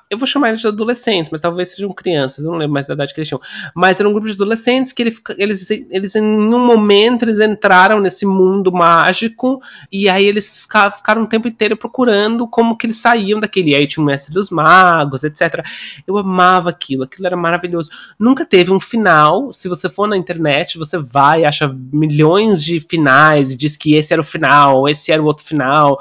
[0.09, 2.93] eu vou chamar eles de adolescentes, mas talvez sejam crianças, eu não lembro mais da
[2.93, 3.41] idade que eles tinham.
[3.75, 7.99] Mas era um grupo de adolescentes que ele, eles, eles, em um momento, eles entraram
[7.99, 12.97] nesse mundo mágico e aí eles ficaram, ficaram um tempo inteiro procurando como que eles
[12.97, 13.71] saíam daquele.
[13.71, 15.65] E aí tinha o Mestre dos Magos, etc.
[16.07, 17.89] Eu amava aquilo, aquilo era maravilhoso.
[18.17, 19.51] Nunca teve um final.
[19.51, 24.13] Se você for na internet, você vai, acha milhões de finais e diz que esse
[24.13, 25.99] era o final, esse era o outro final.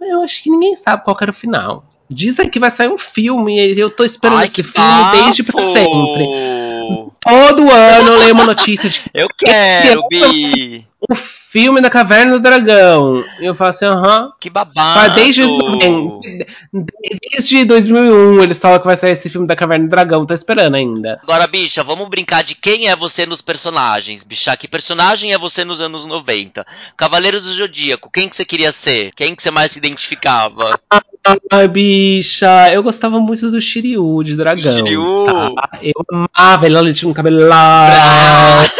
[0.00, 1.84] Eu acho que ninguém sabe qual era o final.
[2.10, 5.60] Dizem que vai sair um filme e eu tô esperando Ai, esse filme desde pra
[5.60, 6.24] sempre.
[7.20, 10.86] Todo ano eu leio uma notícia de Eu quero, Bi!
[11.06, 11.14] O
[11.50, 13.24] filme da Caverna do Dragão.
[13.40, 14.30] E eu falo assim, aham.
[14.38, 15.14] Que babado.
[15.14, 15.42] Desde,
[17.32, 20.26] desde 2001 eles falam que vai sair esse filme da Caverna do Dragão.
[20.26, 21.18] Tô esperando ainda.
[21.22, 24.24] Agora, bicha, vamos brincar de quem é você nos personagens.
[24.24, 26.66] Bicha, que personagem é você nos anos 90?
[26.96, 29.12] Cavaleiros do Zodíaco, quem que você queria ser?
[29.14, 30.78] Quem que você mais se identificava?
[31.50, 34.72] Ai, bicha, eu gostava muito do Shiryu, de dragão.
[34.72, 35.24] Shiryu?
[35.24, 35.78] Tá?
[35.82, 38.66] Eu amava ele, ele tinha um cabelo lá.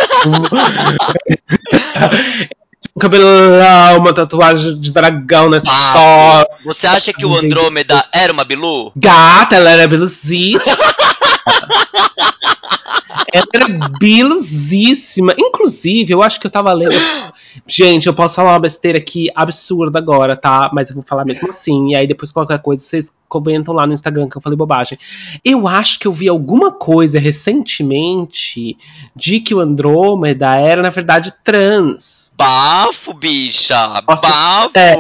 [2.99, 8.33] um cabelo lá, uma tatuagem de dragão nessa ah, Você acha que o Andrômeda era
[8.33, 8.91] uma Bilu?
[8.97, 10.77] Gata, ela era biluzíssima.
[13.33, 13.69] ela era
[14.01, 15.33] biluzíssima.
[15.39, 16.97] Inclusive, eu acho que eu tava lendo.
[17.67, 20.69] Gente, eu posso falar uma besteira aqui absurda agora, tá?
[20.73, 21.91] Mas eu vou falar mesmo assim.
[21.91, 24.99] E aí depois qualquer coisa vocês comentam lá no Instagram que eu falei bobagem.
[25.45, 28.77] Eu acho que eu vi alguma coisa recentemente
[29.15, 32.18] de que o Andrômeda era, na verdade, trans.
[32.39, 33.89] Bafo, bicha!
[33.89, 34.71] Nossa, bafo!
[34.79, 34.97] É.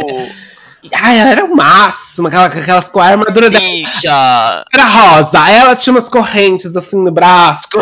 [0.94, 4.00] Ai, ela era o máximo, aquela, aquelas com a armadura Bicha.
[4.02, 4.64] dela.
[4.72, 5.48] Era rosa.
[5.48, 7.68] Ela tinha umas correntes assim no braço.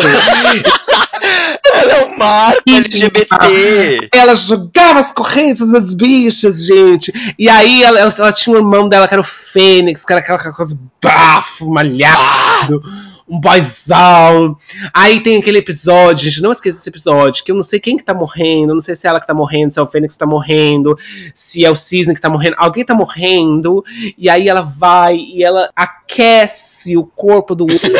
[1.73, 4.09] ela é um marco LGBT.
[4.13, 7.11] Ela jogava as correntes das bichas, gente.
[7.37, 10.19] E aí ela, ela, ela tinha um irmão dela que era o Fênix, que era
[10.19, 12.81] aquela coisa bafo, malhado.
[13.27, 14.57] Um boyzão.
[14.93, 18.03] Aí tem aquele episódio, gente, não esqueça esse episódio, que eu não sei quem que
[18.03, 20.19] tá morrendo, não sei se é ela que tá morrendo, se é o Fênix que
[20.19, 20.97] tá morrendo,
[21.33, 23.83] se é o Cisne que tá morrendo, alguém tá morrendo,
[24.17, 27.91] e aí ela vai e ela aquece o corpo do outro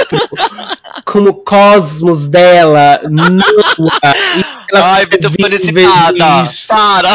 [1.06, 4.14] como o cosmos dela nua.
[4.74, 6.44] Ai, Vitor Felicitada!
[6.68, 7.10] Para!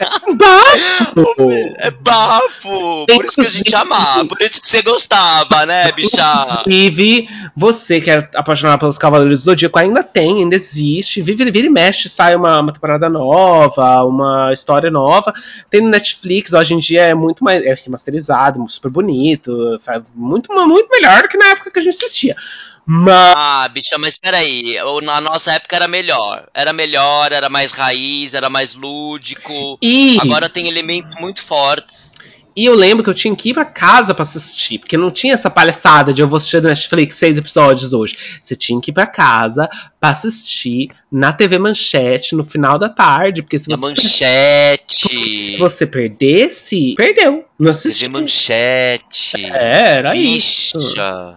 [0.00, 1.50] É bafo!
[1.78, 3.06] É bafo!
[3.06, 6.60] Por isso que a gente amava, por isso que você gostava, né, bicha?
[6.60, 11.22] Inclusive, você que é apaixonado pelos Cavaleiros do Zodíaco ainda tem, ainda existe.
[11.22, 15.32] Vive, vira e mexe, sai uma, uma temporada nova, uma história nova.
[15.70, 19.78] Tem no Netflix, hoje em dia é muito mais é remasterizado, super bonito,
[20.14, 22.34] muito, muito melhor do que na época que a gente assistia.
[22.86, 23.34] Mas...
[23.36, 24.76] Ah, bicha, mas peraí.
[25.02, 26.46] Na nossa época era melhor.
[26.52, 29.78] Era melhor, era mais raiz, era mais lúdico.
[29.82, 30.18] E...
[30.20, 32.14] Agora tem elementos muito fortes.
[32.56, 35.34] E eu lembro que eu tinha que ir pra casa para assistir, porque não tinha
[35.34, 38.16] essa palhaçada de eu vou assistir no Netflix seis episódios hoje.
[38.40, 39.68] Você tinha que ir pra casa
[40.00, 43.80] pra assistir na TV Manchete no final da tarde, porque se você.
[43.80, 45.44] Manchete!
[45.44, 47.44] Se você perdesse, perdeu.
[47.58, 48.06] Não assistiu.
[48.06, 49.44] TV Manchete.
[49.46, 50.78] É, era Bicha.
[50.78, 51.36] isso.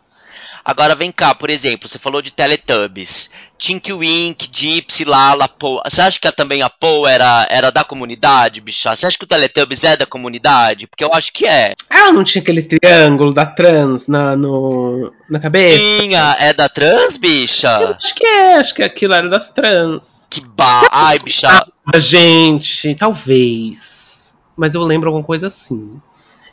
[0.67, 3.31] Agora vem cá, por exemplo, você falou de Teletubbies.
[3.57, 5.79] Tinky Wink, Gypsy, Lala, Poe.
[5.85, 8.93] Você acha que também a Poe era, era da comunidade, bicha?
[8.93, 10.85] Você acha que o Teletubbies é da comunidade?
[10.85, 11.73] Porque eu acho que é.
[11.89, 15.77] Ela não tinha aquele triângulo da trans na, no, na cabeça?
[15.77, 17.69] Tinha, é da trans, bicha?
[17.79, 20.27] Eu acho que é, acho que aquilo era das trans.
[20.29, 20.85] Que ba...
[20.91, 21.47] Ai, bicha.
[21.47, 24.37] Ah, gente, talvez.
[24.57, 26.01] Mas eu lembro alguma coisa assim.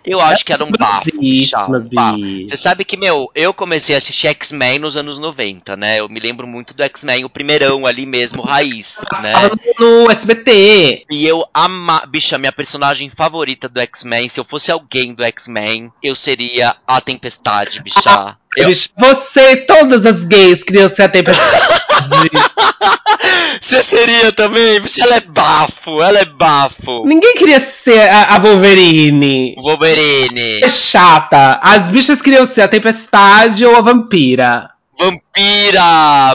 [0.04, 1.10] Eu acho que era um bafo.
[2.46, 6.00] Você sabe que, meu, eu comecei a assistir X-Men nos anos 90, né?
[6.00, 9.32] Eu me lembro muito do X-Men, o primeirão ali mesmo, raiz, né?
[9.78, 11.04] No SBT.
[11.10, 12.04] E eu ama...
[12.06, 17.00] Bicha, minha personagem favorita do X-Men, se eu fosse alguém do X-Men, eu seria a
[17.00, 18.36] Tempestade, bicha.
[18.56, 22.30] Eu- Bicho, Você e todas as gays queriam ser a tempestade.
[23.64, 24.78] Você seria também?
[25.00, 27.06] Ela é bafo, ela é bafo.
[27.06, 29.54] Ninguém queria ser a, a Wolverine.
[29.56, 30.60] Wolverine.
[30.62, 31.58] É chata.
[31.62, 34.66] As bichas queriam ser a tempestade ou a vampira.
[35.00, 35.23] Vampira!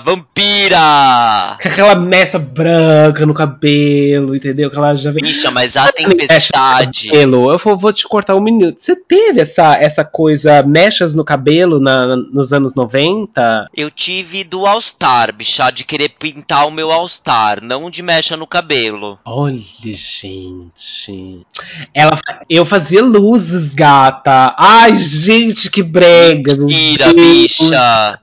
[0.04, 1.58] Vampira!
[1.62, 4.70] Com aquela mecha branca no cabelo, entendeu?
[4.70, 5.24] Que ela já vem.
[5.24, 7.10] Bicha, mas a tempestade.
[7.10, 7.52] cabelo.
[7.52, 8.76] Eu vou, vou te cortar um minuto.
[8.80, 13.68] Você teve essa, essa coisa, mechas no cabelo na- nos anos 90?
[13.76, 18.46] Eu tive do All-Star, bicha, de querer pintar o meu All-Star, não de mecha no
[18.48, 19.18] cabelo.
[19.26, 21.46] Olha, gente.
[21.94, 24.54] Ela, eu fazia luzes, gata.
[24.58, 26.56] Ai, gente, que brega.
[26.58, 28.20] Mentira, bicha.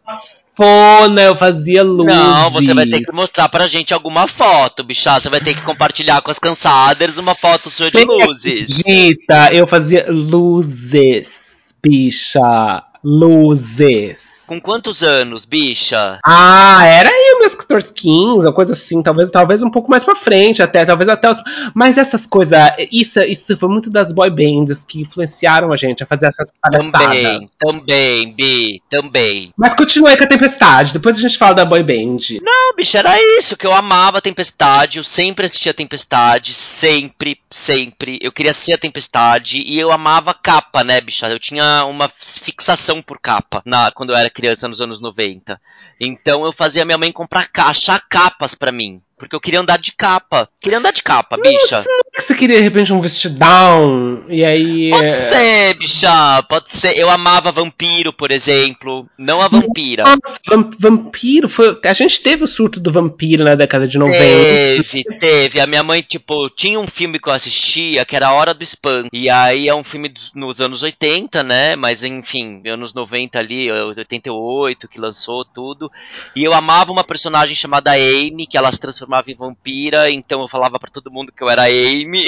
[0.57, 2.16] Fona, eu fazia luzes.
[2.16, 5.19] Não, você vai ter que mostrar pra gente alguma foto, bicha.
[5.21, 8.81] Você vai ter que compartilhar com as cansadas uma foto sua de Você luzes.
[8.81, 12.83] Acredita, eu fazia luzes, bicha.
[13.05, 14.36] Luzes.
[14.47, 16.19] Com quantos anos, bicha?
[16.25, 20.15] Ah, era aí meus 14, 15, uma coisa assim, talvez, talvez um pouco mais pra
[20.15, 21.39] frente, até, talvez até os.
[21.75, 22.59] Mas essas coisas,
[22.91, 27.09] isso, isso foi muito das boy bands que influenciaram a gente a fazer essas palhaçadas.
[27.09, 29.53] Também, também, Bi, também.
[29.57, 32.39] Mas continuei com a tempestade, depois a gente fala da boy band.
[32.43, 37.39] Não, bicho, era isso, que eu amava a Tempestade, eu sempre assistia a Tempestade, sempre,
[37.51, 38.19] sempre.
[38.23, 41.29] Eu queria ser a Tempestade e eu amava capa, né, bicha?
[41.29, 45.59] Eu tinha uma fixação por capa na, quando eu era criança nos anos 90.
[46.01, 49.01] Então eu fazia minha mãe comprar achar capas pra mim.
[49.19, 50.47] Porque eu queria andar de capa.
[50.61, 51.83] Queria andar de capa, bicha.
[52.15, 54.91] que você queria de repente um vestidão e aí.
[54.91, 56.99] Pode é, ser, bicha, pode ser.
[56.99, 59.09] Eu amava vampiro, por exemplo.
[59.17, 60.05] Não a vampira.
[60.05, 61.79] Nossa, vam- vampiro foi.
[61.85, 64.19] A gente teve o surto do vampiro na década de 90.
[64.19, 65.61] Teve, teve.
[65.61, 68.63] A minha mãe, tipo, tinha um filme que eu assistia que era A Hora do
[68.63, 69.09] Espanto.
[69.15, 71.75] E aí é um filme dos- nos anos 80, né?
[71.75, 75.86] Mas enfim, anos 90 ali, 88, que lançou tudo.
[76.35, 80.49] E eu amava uma personagem chamada Amy, que ela se transformava em vampira, então eu
[80.49, 82.25] falava pra todo mundo que eu era Amy.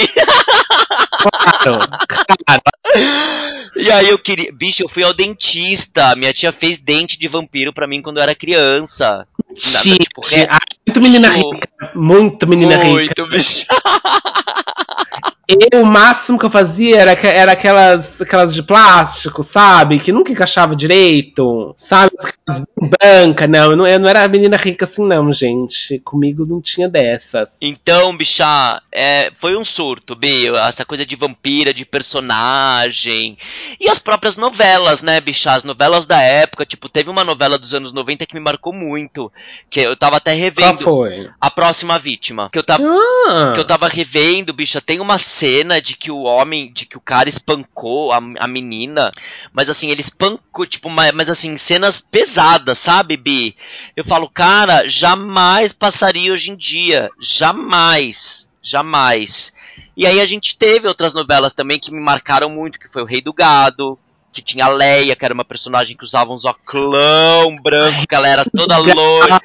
[1.18, 1.78] Claro,
[2.46, 2.62] claro.
[3.76, 4.52] E aí eu queria.
[4.52, 6.14] Bicho, eu fui ao dentista.
[6.16, 9.26] Minha tia fez dente de vampiro pra mim quando eu era criança.
[9.54, 10.48] Sim, tipo, re-
[10.86, 11.68] muito menina rica.
[11.94, 12.88] Muito menina rica.
[12.90, 13.66] Muito, bicho.
[15.72, 19.98] Eu, o máximo que eu fazia era, que- era aquelas, aquelas de plástico, sabe?
[19.98, 21.74] Que nunca encaixava direito.
[21.76, 22.12] Sabe?
[22.18, 23.48] Aquelas bem brancas.
[23.48, 25.98] Não, eu não, eu não era menina rica assim, não, gente.
[26.00, 27.56] Comigo não tinha dessas.
[27.62, 33.37] Então, bicha, é, foi um surto, Bi, essa coisa de vampira, de personagem.
[33.80, 35.52] E as próprias novelas, né, bicha?
[35.52, 39.32] As novelas da época, tipo, teve uma novela dos anos 90 que me marcou muito.
[39.70, 40.82] Que eu tava até Qual revendo.
[40.84, 41.30] foi?
[41.40, 42.48] A Próxima Vítima.
[42.52, 42.82] Que eu tava.
[42.84, 46.96] Ah, Que eu tava revendo, bicha, tem uma cena de que o homem, de que
[46.96, 49.11] o cara espancou a, a menina,
[49.53, 53.55] mas assim, ele espancou, tipo, ma- mas assim, cenas pesadas, sabe, Bi?
[53.96, 59.53] Eu falo, cara, jamais passaria hoje em dia, jamais, jamais.
[59.96, 63.07] E aí a gente teve outras novelas também que me marcaram muito, que foi o
[63.07, 63.98] Rei do Gado,
[64.33, 68.29] que tinha a Leia, que era uma personagem que usava uns oclão branco, que ela
[68.29, 69.40] era toda loira.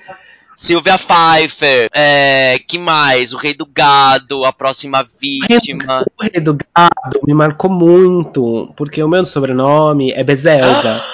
[0.55, 3.33] Silvia Pfeiffer, é, que mais?
[3.33, 6.05] O Rei do Gado, A Próxima Vítima.
[6.19, 11.01] o Rei do Gado me marcou muito, porque o meu sobrenome é Bezelga.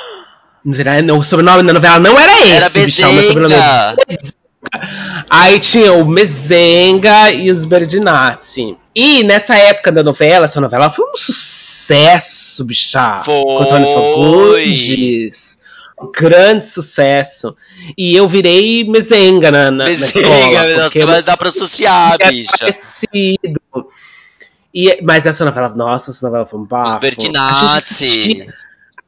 [0.62, 4.40] O sobrenome da novela não era esse, Era bichão, meu sobrenome é Bezenga.
[5.30, 8.76] Aí tinha o Mezenga e os Berdinazzi.
[8.94, 13.22] E nessa época da novela, essa novela foi um sucesso, bichá.
[13.24, 13.42] Foi.
[13.42, 15.59] Com Antônio Fagundes.
[16.14, 17.56] Grande sucesso.
[17.98, 20.82] E eu virei Mezenga na, na, na escola.
[20.84, 22.52] Porque mas dá pra associar, é bicha.
[22.60, 23.60] parecido.
[24.74, 26.84] E, mas essa novela, nossa, essa novela foi um bafo.
[26.86, 27.66] Os A gente Bertinazzi.
[27.78, 28.54] assistia,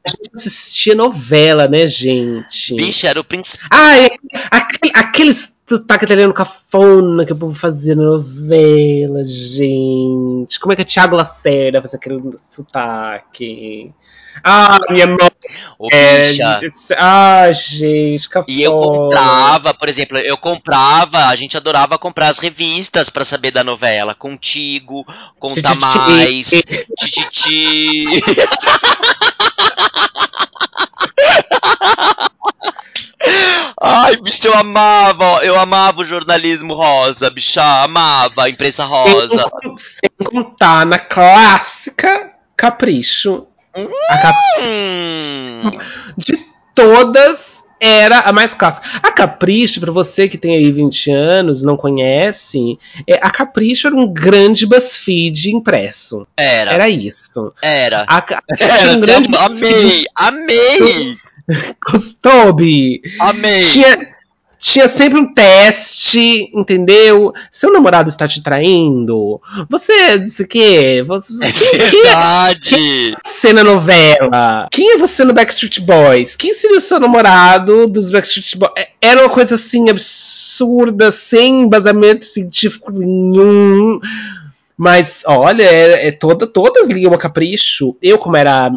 [0.04, 2.74] a gente assistia novela, né, gente?
[2.74, 3.68] Bicha, era o principal.
[3.70, 4.08] Ah, é,
[4.50, 10.58] aquele, aqueles sotaque italiano cafona que o povo fazia na novela, gente.
[10.60, 13.92] Como é que é Thiago Lacerda fazia aquele sotaque?
[14.42, 15.18] Ah, minha mãe.
[15.78, 16.60] Ô, É, bicha.
[16.96, 18.56] ah, gente, cafona.
[18.56, 23.50] E eu comprava, por exemplo, eu comprava, a gente adorava comprar as revistas pra saber
[23.50, 24.14] da novela.
[24.14, 25.04] Contigo,
[25.38, 25.74] Conta.
[25.74, 26.50] Mais,
[26.98, 28.04] Tititi.
[33.80, 39.44] Ai, bicho, eu amava, eu amava o jornalismo rosa, bicha, amava a imprensa rosa.
[39.62, 43.46] Sem, sem contar na clássica Capricho.
[43.74, 44.36] A cap...
[44.62, 45.70] Hum.
[46.16, 46.38] De
[46.74, 48.86] todas, era a mais clássica.
[49.02, 53.86] A Capricho, pra você que tem aí 20 anos e não conhece, é, a Capricho
[53.88, 56.26] era um grande BuzzFeed impresso.
[56.36, 57.52] Era, Era isso.
[57.62, 58.04] era.
[58.08, 58.24] A,
[58.58, 61.16] Era, um grande BuzzFeed amei, amei,
[61.84, 63.02] Costobe.
[63.20, 63.60] amei.
[63.62, 64.11] Tinha,
[64.64, 67.32] tinha sempre um teste, entendeu?
[67.50, 69.40] Seu namorado está te traindo.
[69.68, 71.02] Você, disse o quê?
[71.04, 73.16] Você, É quem, quem é verdade.
[73.24, 74.68] você na novela?
[74.70, 76.36] Quem é você no Backstreet Boys?
[76.36, 78.72] Quem seria o seu namorado dos Backstreet Boys?
[78.78, 83.98] É- Era uma coisa assim absurda, sem embasamento científico nenhum.
[84.78, 87.96] Mas, olha, é, é toda, todas liam a capricho.
[88.00, 88.70] Eu, como era,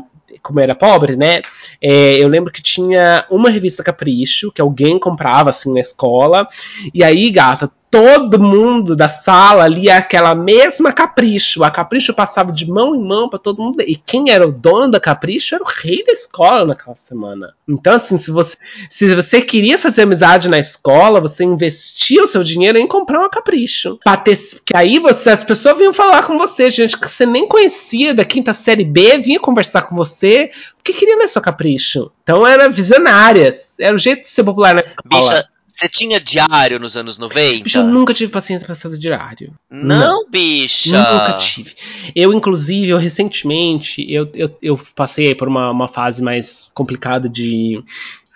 [0.46, 1.42] como era pobre, né?
[1.82, 6.48] é, eu lembro que tinha uma revista Capricho, que alguém comprava assim na escola.
[6.94, 11.64] E aí, gata, todo mundo da sala lia aquela mesma Capricho.
[11.64, 13.82] A Capricho passava de mão em mão para todo mundo.
[13.82, 17.54] E quem era o dono da Capricho era o rei da escola naquela semana.
[17.66, 18.58] Então, assim, se você,
[18.90, 23.30] se você queria fazer amizade na escola, você investia o seu dinheiro em comprar uma
[23.30, 23.98] Capricho.
[24.26, 28.14] Ter, que aí você, as pessoas vinham falar com você, gente que você nem conhecia
[28.14, 32.12] da quinta série B, vinha conversar com você, porque queria ler sua Capricho.
[32.24, 33.76] Então, era visionárias.
[33.80, 35.22] Era o jeito de ser popular na escola.
[35.22, 37.64] Bicha, você tinha diário nos anos 90?
[37.64, 39.54] Bicho, eu nunca tive paciência pra fazer diário.
[39.70, 40.98] Não, bicha.
[40.98, 41.76] Nunca tive.
[42.16, 47.84] Eu, inclusive, eu recentemente, eu, eu, eu passei por uma, uma fase mais complicada de.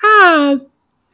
[0.03, 0.59] Ah,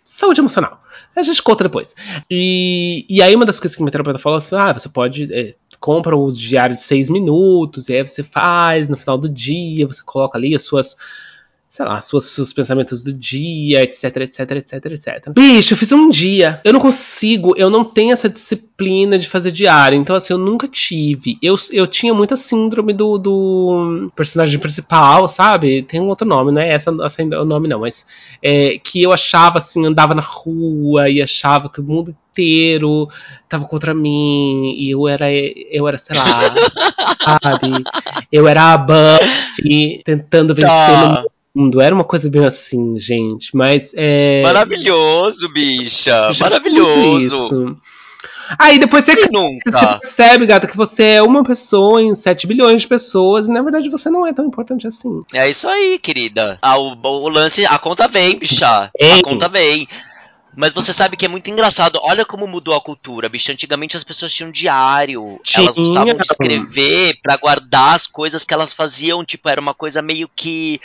[0.04, 0.82] saúde emocional.
[1.16, 1.96] A gente conta depois.
[2.30, 5.32] E, e aí uma das coisas que minha terapeuta falou assim, ah, você pode.
[5.32, 9.86] é, compra o diário de seis minutos, e aí você faz no final do dia,
[9.86, 10.98] você coloca ali as suas.
[11.76, 15.30] Sei lá, suas, seus pensamentos do dia, etc, etc, etc, etc.
[15.34, 16.62] Bicho, eu fiz um dia.
[16.64, 20.00] Eu não consigo, eu não tenho essa disciplina de fazer diário.
[20.00, 21.38] Então, assim, eu nunca tive.
[21.42, 25.84] Eu, eu tinha muita síndrome do, do personagem principal, sabe?
[25.84, 28.08] Tem um outro nome, não é essa, essa é o nome, não, mas
[28.42, 33.10] é, que eu achava assim, andava na rua e achava que o mundo inteiro
[33.50, 36.54] tava contra mim e eu era, eu era, sei lá,
[37.44, 37.84] sabe?
[38.32, 41.24] Eu era a Buffy tentando vencer Tá.
[41.24, 41.82] no mundo.
[41.82, 44.42] Era uma coisa bem assim, gente, mas é.
[44.44, 46.26] Maravilhoso, bicha.
[46.26, 47.78] muito Maravilhoso.
[48.60, 49.98] Aí depois você, Quem você nunca?
[50.00, 53.90] percebe, gata, que você é uma pessoa em 7 bilhões de pessoas e na verdade
[53.90, 55.24] você não é tão importante assim.
[55.34, 56.58] É isso aí, querida.
[56.62, 58.92] Ah, o, o lance, a conta vem, bicha.
[59.00, 59.20] Vem.
[59.20, 59.88] A conta vem.
[60.56, 62.00] Mas você sabe que é muito engraçado.
[62.02, 63.52] Olha como mudou a cultura, bicho.
[63.52, 65.40] Antigamente as pessoas tinham diário.
[65.44, 65.66] Tinha.
[65.66, 69.26] Elas gostavam de escrever pra guardar as coisas que elas faziam.
[69.26, 70.80] Tipo, era uma coisa meio que.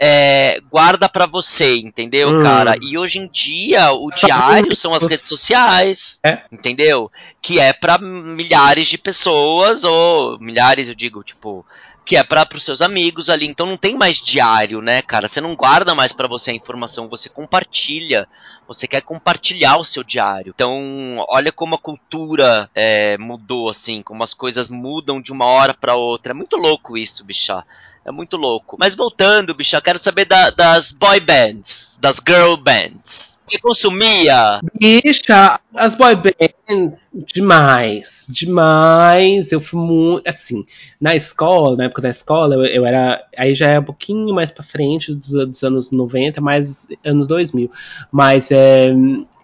[0.00, 2.42] É, guarda pra você, entendeu, Hum.
[2.42, 2.74] cara?
[2.80, 6.18] E hoje em dia, o diário são as redes sociais.
[6.24, 6.42] É.
[6.50, 7.12] Entendeu?
[7.42, 11.66] Que é pra milhares de pessoas, ou milhares, eu digo, tipo,
[12.04, 13.46] que é para os seus amigos ali.
[13.46, 15.28] Então não tem mais diário, né, cara?
[15.28, 18.26] Você não guarda mais pra você a informação, você compartilha.
[18.66, 20.52] Você quer compartilhar o seu diário.
[20.54, 25.74] Então, olha como a cultura é, mudou, assim, como as coisas mudam de uma hora
[25.74, 26.30] pra outra.
[26.32, 27.64] É muito louco isso, bicha.
[28.02, 28.76] É muito louco.
[28.80, 33.38] Mas voltando, bicha, quero saber da- das boy bands, das girl bands.
[33.44, 34.58] Você consumia?
[34.80, 39.52] Bicha, as boy bands, demais, demais.
[39.52, 40.64] Eu fui muito, assim,
[40.98, 44.50] na escola, na época da escola, eu, eu era, aí já é um pouquinho mais
[44.50, 47.70] pra frente dos, dos anos 90, mais anos 2000.
[48.10, 48.94] Mas é,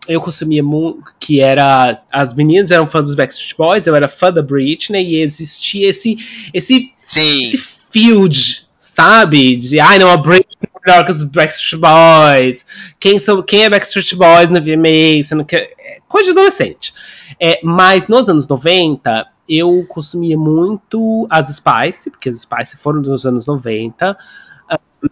[0.08, 4.32] eu consumia muito, que era, as meninas eram fãs dos Backstreet Boys, eu era fã
[4.32, 6.16] da Britney, e existia esse,
[6.54, 7.42] esse Sim.
[7.44, 9.56] esse field, sabe?
[9.56, 12.66] De, ai, não, a Britney é melhor que os Backstreet Boys.
[13.00, 15.22] Quem, são, quem é Backstreet Boys na VMA?
[15.34, 15.72] Não quer...
[15.78, 16.92] é coisa de adolescente.
[17.40, 23.24] É, mas nos anos 90, eu consumia muito as Spice, porque as Spice foram dos
[23.26, 24.16] anos 90.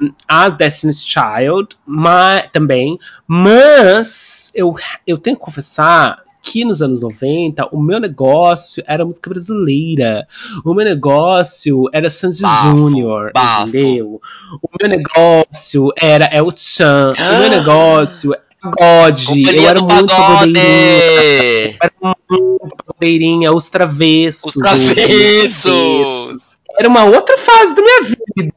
[0.01, 2.99] um, As Destiny's Child ma- também.
[3.27, 4.75] Mas eu,
[5.07, 10.27] eu tenho que confessar que nos anos 90 o meu negócio era música brasileira.
[10.65, 14.21] O meu negócio era Sandy Júnior, entendeu?
[14.63, 17.11] O meu negócio era El Chan.
[17.11, 17.39] O Ah.
[17.41, 19.43] meu negócio é pagode.
[19.43, 21.79] Eu era muito pagodeirinha.
[21.79, 21.79] pagode!
[21.83, 23.53] Era muito pagodeirinha.
[23.53, 24.55] Os travessos.
[24.57, 26.54] Os travessos!
[26.79, 28.53] Era uma outra fase da minha vida.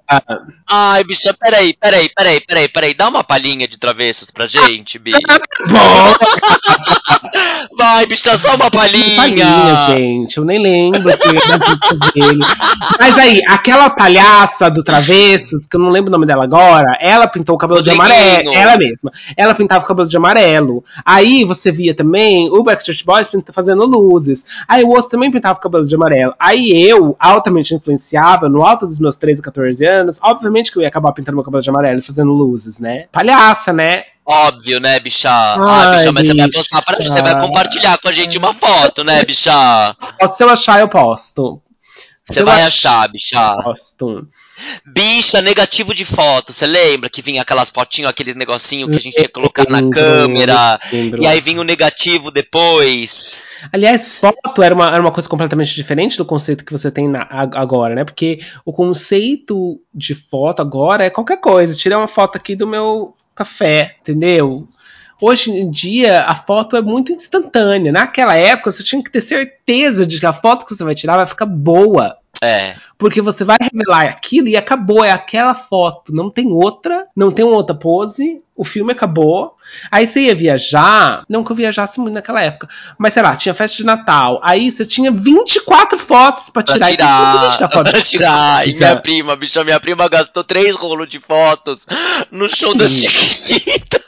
[0.70, 2.94] Ai, bicha, peraí, peraí, peraí, peraí, peraí.
[2.94, 5.12] Dá uma palhinha de travessos pra gente, Bi.
[5.12, 6.14] Bom,
[7.78, 9.16] Vai, bicha, só uma palhinha.
[9.16, 10.38] palhinha, gente.
[10.38, 12.40] Eu nem lembro que das músicas dele.
[13.00, 17.28] Mas aí, aquela palhaça do Travessos, que eu não lembro o nome dela agora, ela
[17.28, 18.18] pintou o cabelo de Rodriguinho.
[18.18, 18.54] amarelo.
[18.56, 19.12] Ela mesma.
[19.36, 20.84] Ela pintava o cabelo de amarelo.
[21.06, 24.46] Aí você via também o Backstreet Boys fazendo luzes.
[24.68, 26.34] Aí o outro também pintava o cabelo de amarelo.
[26.40, 27.74] Aí eu, altamente
[28.08, 31.44] influenciável, no alto dos meus 13, 14 anos, obviamente que eu ia acabar pintando meu
[31.44, 33.08] cabelo de amarelo e fazendo luzes, né?
[33.12, 34.04] Palhaça, né?
[34.26, 35.30] Óbvio, né, bicha?
[35.30, 36.60] Ai, ah, bicha, mas você vai bicha.
[36.60, 39.52] postar pra você vai compartilhar com a gente uma foto, né, bicha?
[40.34, 41.62] Se eu achar, eu posto.
[42.26, 43.56] Você Se eu vai ach- achar, bicha.
[43.64, 44.28] Posto.
[44.86, 46.52] Bicha, negativo de foto.
[46.52, 50.80] Você lembra que vinha aquelas fotinhos, aqueles negocinhos que a gente que colocar na câmera?
[51.22, 53.46] E aí vinha o negativo depois.
[53.72, 57.28] Aliás, foto era uma, era uma coisa completamente diferente do conceito que você tem na-
[57.30, 58.04] agora, né?
[58.04, 61.76] Porque o conceito de foto agora é qualquer coisa.
[61.76, 64.68] Tirar uma foto aqui do meu café, entendeu?
[65.20, 67.92] Hoje em dia, a foto é muito instantânea.
[67.92, 71.18] Naquela época, você tinha que ter certeza de que a foto que você vai tirar
[71.18, 72.18] vai ficar boa.
[72.44, 72.76] É.
[72.98, 76.14] Porque você vai revelar aquilo e acabou, é aquela foto.
[76.14, 79.56] Não tem outra, não tem outra pose, o filme acabou.
[79.92, 82.68] Aí você ia viajar, não que eu viajasse muito naquela época,
[82.98, 84.40] mas sei lá, tinha festa de Natal.
[84.44, 86.88] Aí você tinha 24 fotos pra Pra tirar.
[86.88, 87.92] Tem tirar, foto.
[87.92, 88.68] pra tirar.
[88.68, 91.86] E minha prima, bicha, minha prima gastou três rolos de fotos
[92.32, 92.88] no show da.
[92.88, 94.02] Chiquitita.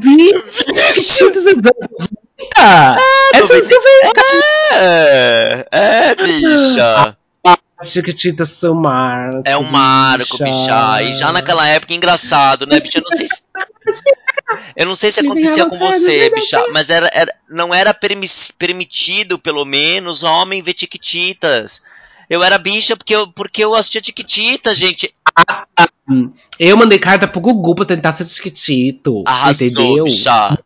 [0.00, 1.46] Bicho dos
[2.58, 3.00] anos 90!
[3.34, 4.20] Essas 90!
[4.74, 7.16] É, é, bicha.
[7.84, 9.42] Chiquitita seu marco.
[9.44, 11.02] É um marco, bicha.
[11.02, 12.98] E já naquela época, engraçado, né, bicha?
[12.98, 13.42] Eu não sei se.
[14.76, 18.28] Eu não sei se acontecia com você, bicha, mas era, era- não era permi-
[18.58, 21.82] permitido, pelo menos, homem ver tiquititas.
[22.28, 25.14] Eu era bicha porque eu, porque eu assistia tiquititas, gente.
[26.58, 29.24] Eu mandei carta pro Gugu pra tentar ser chiquitito.
[29.26, 30.04] Arrasou, entendeu?
[30.04, 30.58] bicha.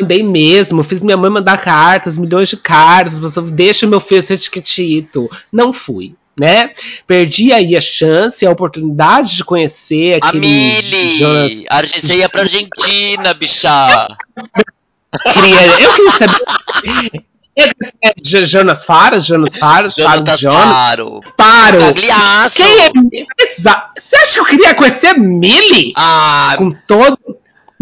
[0.00, 4.38] Mandei, mesmo, fiz minha mãe mandar cartas, milhões de cartas, você deixa meu filho ser
[4.38, 5.30] chiquitito.
[5.52, 6.70] Não fui, né?
[7.06, 10.46] Perdi aí a chance, a oportunidade de conhecer A aquele
[11.18, 11.52] Jonas.
[11.52, 11.66] Mili!
[11.68, 14.08] Arge- Você ia pra Argentina, bicha!
[15.32, 17.24] Queria, eu queria saber.
[17.54, 20.64] Eu queria saber Jonas Faras, Jonas Faras, Faras Jonas.
[20.64, 21.20] Faro!
[21.36, 21.78] Faro.
[22.54, 23.26] Quem é?
[23.98, 25.92] Você acha que eu queria conhecer a Millie?
[25.96, 27.18] Ah, com todo,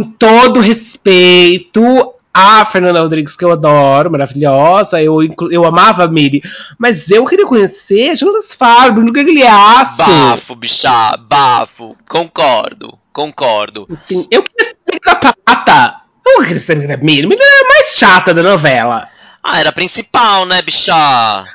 [0.05, 5.19] todo respeito a Fernanda Rodrigues, que eu adoro, maravilhosa, eu,
[5.51, 6.43] eu amava a Miri,
[6.79, 9.99] mas eu queria conhecer Jonas Faro, Bruno Gagliasso.
[9.99, 11.97] bafo, bicha, bafo.
[12.09, 13.87] Concordo, concordo.
[13.91, 15.97] Enfim, Eu queria saber da Pata.
[16.25, 17.27] Eu queria saber da Miri.
[17.27, 19.09] Miri era a mais chata da novela.
[19.43, 20.95] Ah, era a principal, né, bicha?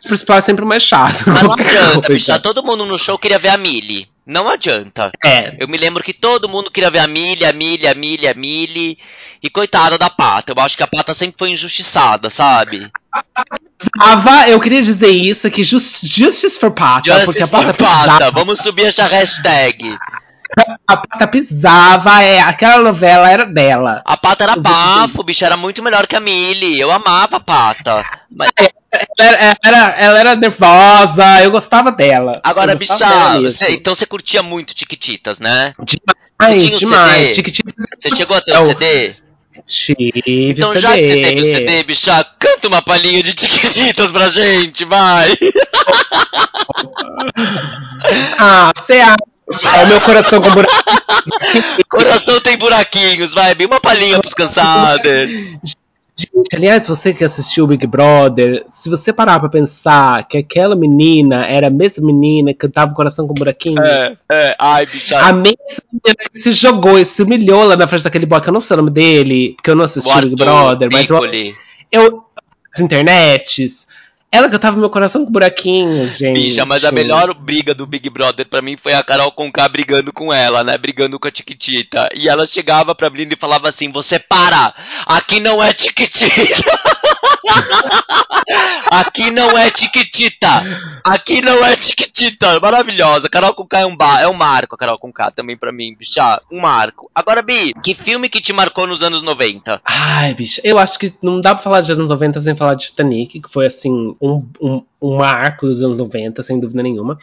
[0.03, 1.23] O principal é sempre o mais chato.
[1.27, 2.37] Mas não adianta, bicha.
[2.39, 4.07] Todo mundo no show queria ver a Millie.
[4.25, 5.11] Não adianta.
[5.23, 8.27] É, Eu me lembro que todo mundo queria ver a Millie, a Millie, a Millie,
[8.27, 8.97] a Millie.
[9.43, 10.51] E coitada da Pata.
[10.51, 12.89] Eu acho que a Pata sempre foi injustiçada, sabe?
[13.99, 17.85] Ava, eu queria dizer isso, que just, Justice for Pata, porque Justice a Pata for
[17.85, 18.31] Pata.
[18.31, 19.95] Vamos subir essa hashtag.
[20.87, 24.01] a Pata pisava, é, aquela novela era dela.
[24.05, 25.45] A Pata era bafo, bicho.
[25.45, 26.79] Era muito melhor que a Millie.
[26.79, 28.03] Eu amava a Pata.
[28.31, 28.49] Mas,
[29.17, 32.31] Ela era, ela era nervosa, eu gostava dela.
[32.43, 32.93] agora, bicha,
[33.41, 35.73] você- então você curtia muito Tiquititas, né?
[35.83, 37.19] Demais, tinha demais.
[37.21, 37.35] CD?
[37.35, 39.15] Chiquititas Você chegou a ter é o CD?
[39.65, 44.11] Tive Então o já que você teve o CD, bicha, canta uma palhinha de Tiquititas
[44.11, 45.35] pra gente, vai!
[48.37, 49.15] Ah, você acha?
[49.83, 50.73] O meu coração com buraco.
[51.89, 55.31] Coração tem buraquinhos, vai, bem uma palhinha pros cansados.
[56.17, 60.73] Gente, aliás, você que assistiu o Big Brother, se você parar pra pensar que aquela
[60.73, 63.85] menina era a mesma menina que cantava o coração com buraquinhos.
[63.85, 65.19] É, é, ai, bicha.
[65.19, 65.57] A mesma
[65.91, 68.61] menina que se jogou e se humilhou lá na frente daquele boy, que eu não
[68.61, 71.19] sei o nome dele, porque eu não assisti O o Big Brother, mas eu,
[71.91, 72.23] eu
[72.73, 73.87] as internets,
[74.31, 76.33] ela cantava meu coração com buraquinhos, gente.
[76.33, 80.11] Bicha, mas a melhor briga do Big Brother pra mim foi a Carol Conká brigando
[80.11, 80.77] com ela, né?
[80.77, 82.09] Brigando com a Tiquitita.
[82.13, 84.73] E ela chegava pra Blinda e falava assim: Você para!
[85.05, 86.79] Aqui não é Tiquitita!
[88.91, 90.47] Aqui não é Tiquitita!
[91.03, 92.59] Aqui não é Tiquitita!
[92.59, 93.29] Maravilhosa!
[93.29, 96.41] Carol Conká é um, ba é um marco, a Carol Conká também pra mim, bicha.
[96.51, 97.09] Um marco.
[97.15, 99.81] Agora, Bi, que filme que te marcou nos anos 90?
[99.85, 102.87] Ai, bicho, eu acho que não dá pra falar de anos 90 sem falar de
[102.87, 107.17] Titanic, que foi assim, um, um, um marco dos anos 90, sem dúvida nenhuma.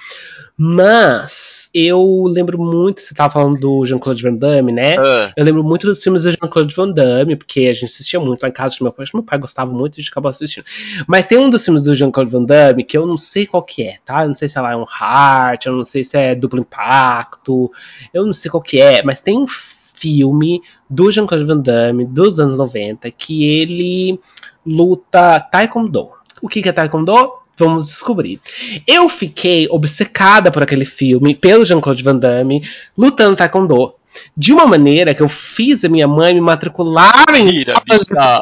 [0.56, 4.96] Mas eu lembro muito, você tava falando do Jean-Claude Van Damme, né?
[4.98, 8.42] Ah, Eu lembro muito dos filmes do Jean-Claude Van Damme, porque a gente assistia muito
[8.42, 9.02] lá em casa de meu pai.
[9.02, 10.64] Acho que meu pai gostava muito e a gente acabou assistindo.
[11.06, 13.82] Mas tem um dos filmes do Jean-Claude Van Damme que eu não sei qual que
[13.82, 14.22] é, tá?
[14.22, 17.70] Eu não sei se ela é um Heart, eu não sei se é duplo impacto,
[18.12, 22.40] eu não sei qual que é, mas tem um filme do Jean-Claude Van Damme dos
[22.40, 24.20] anos 90 que ele
[24.64, 26.10] luta Taekwondo.
[26.42, 27.34] O que que é Taekwondo?
[27.56, 28.40] Vamos descobrir.
[28.84, 32.66] Eu fiquei obcecada por aquele filme, pelo Jean-Claude Van Damme,
[32.98, 33.94] lutando Taekwondo.
[34.36, 38.40] De uma maneira que eu fiz a minha mãe me matricular em Mentira, bicha.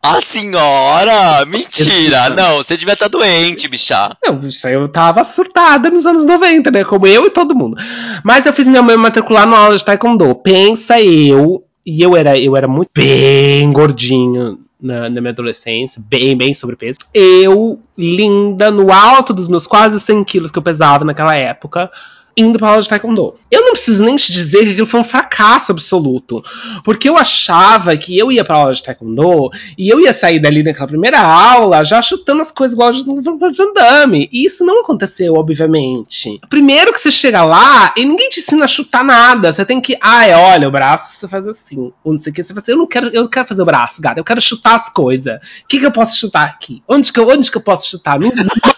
[0.00, 1.44] A senhora!
[1.46, 2.28] Mentira!
[2.30, 4.16] Não, você devia estar doente, bicha.
[4.24, 6.84] Não, aí eu tava surtada nos anos 90, né?
[6.84, 7.76] Como eu e todo mundo.
[8.22, 10.34] Mas eu fiz minha mãe me matricular numa aula de taekwondo.
[10.36, 16.36] Pensa eu, e eu era, eu era muito bem gordinho na, na minha adolescência, bem,
[16.36, 17.00] bem sobrepeso.
[17.12, 21.90] Eu, linda, no alto dos meus quase 100 quilos que eu pesava naquela época,
[22.38, 23.34] indo pra aula de taekwondo.
[23.50, 26.42] Eu não preciso nem te dizer que aquilo foi um fracasso absoluto.
[26.84, 30.62] Porque eu achava que eu ia pra aula de taekwondo e eu ia sair dali
[30.62, 34.28] naquela primeira aula já chutando as coisas igual de Van Damme.
[34.32, 36.40] E isso não aconteceu, obviamente.
[36.48, 39.50] Primeiro que você chega lá e ninguém te ensina a chutar nada.
[39.50, 41.92] Você tem que, ai, olha, o braço você faz assim.
[42.04, 42.44] Ou não sei o que.
[42.44, 44.20] Você faz assim, eu não quero, eu não quero fazer o braço, gata.
[44.20, 45.36] Eu quero chutar as coisas.
[45.36, 46.82] O que, que eu posso chutar aqui?
[46.86, 48.18] Onde que eu, onde que eu posso chutar?
[48.18, 48.28] Me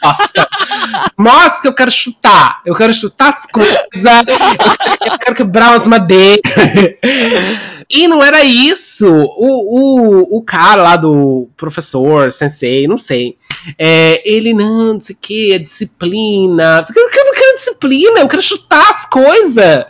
[0.03, 0.49] mostra.
[1.17, 2.61] Mostra que eu quero chutar.
[2.65, 3.77] Eu quero chutar as coisas.
[5.07, 6.41] Eu quero quebrar umas madeiras.
[7.93, 9.05] E não era isso.
[9.13, 13.37] O, o, o cara lá do professor, sensei, não sei.
[13.77, 16.85] É, ele, não, não sei o que, é disciplina.
[16.95, 19.85] Eu não quero disciplina, eu quero chutar as coisas.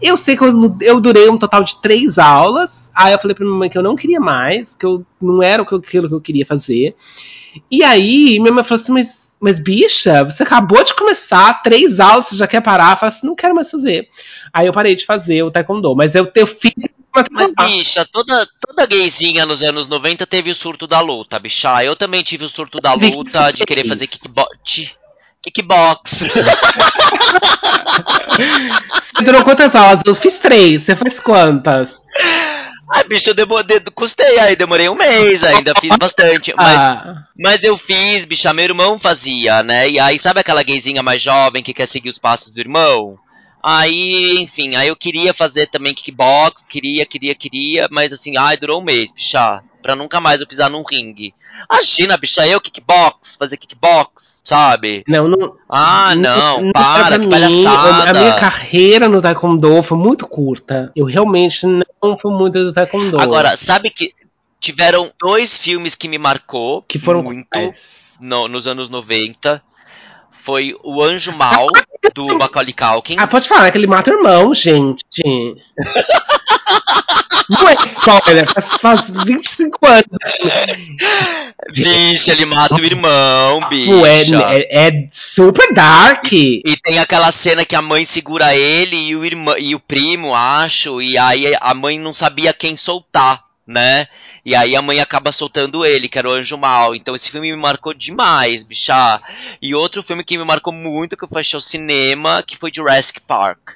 [0.00, 2.90] Eu sei que eu, eu durei um total de três aulas.
[2.94, 5.62] Aí eu falei pra minha mãe que eu não queria mais, que eu não era
[5.62, 6.94] aquilo que eu queria fazer.
[7.70, 12.28] E aí, minha mãe falou assim: mas, mas bicha, você acabou de começar três aulas,
[12.28, 12.96] você já quer parar?
[12.96, 14.08] Falei assim: não quero mais fazer.
[14.52, 16.72] Aí eu parei de fazer o taekwondo, mas eu, eu fiz.
[17.30, 21.84] Mas, bicha, toda, toda gayzinha nos anos 90 teve o surto da luta, bicha.
[21.84, 24.92] Eu também tive o surto da luta, de querer fazer kickbox.
[25.42, 26.34] Kickbox.
[28.94, 30.02] Você durou quantas aulas?
[30.06, 32.01] Eu fiz três, você faz quantas?
[32.94, 36.52] Ai, bicho, eu demorei, custei aí, demorei um mês ainda, fiz bastante.
[36.56, 39.88] Mas, Ah, mas eu fiz, bicha, meu irmão fazia, né?
[39.88, 43.18] E aí, sabe aquela gayzinha mais jovem que quer seguir os passos do irmão?
[43.62, 48.80] Aí, enfim, aí eu queria fazer também kickbox, queria, queria, queria, mas assim, ai, durou
[48.80, 51.32] um mês, bicha, pra nunca mais eu pisar num ringue.
[51.70, 55.04] Imagina, bicha, eu kickbox, fazer kickbox, sabe?
[55.06, 55.54] não, não.
[55.68, 57.30] Ah, não, era para, que mim.
[57.30, 58.10] palhaçada.
[58.10, 60.90] A minha carreira no Taekwondo foi muito curta.
[60.96, 63.20] Eu realmente não fui muito do Taekwondo.
[63.20, 64.12] Agora, sabe que
[64.58, 67.46] tiveram dois filmes que me marcou que foram muito
[68.20, 69.62] no- nos anos 90.
[70.42, 71.68] Foi O Anjo Mal,
[72.12, 73.14] do Macaulay Culkin.
[73.16, 75.04] Ah, pode falar que ele mata o irmão, gente.
[77.48, 80.06] Não é spoiler, faz, faz 25 anos.
[81.74, 84.42] Bicha, ele mata o irmão, é, bicha.
[84.52, 86.32] é, é super dark.
[86.32, 90.34] E tem aquela cena que a mãe segura ele e o irmão e o primo,
[90.34, 94.08] acho, e aí a mãe não sabia quem soltar, né?
[94.44, 96.94] E aí a mãe acaba soltando ele, que era o Anjo Mal.
[96.94, 99.20] Então esse filme me marcou demais, bicha.
[99.60, 102.72] E outro filme que me marcou muito, que eu fui assistir ao cinema, que foi
[102.74, 103.74] Jurassic Park.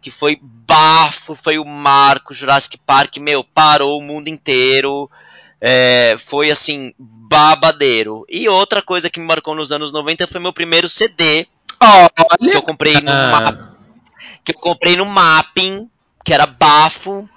[0.00, 5.08] Que foi bafo, foi o marco, Jurassic Park, meu, parou o mundo inteiro.
[5.60, 8.24] É, foi assim, babadeiro.
[8.28, 11.50] E outra coisa que me marcou nos anos 90 foi meu primeiro CD, que
[11.80, 12.54] Olha.
[12.54, 13.74] eu comprei no Ah.
[14.44, 15.88] Que eu comprei no Mapping,
[16.24, 17.28] que era bafo.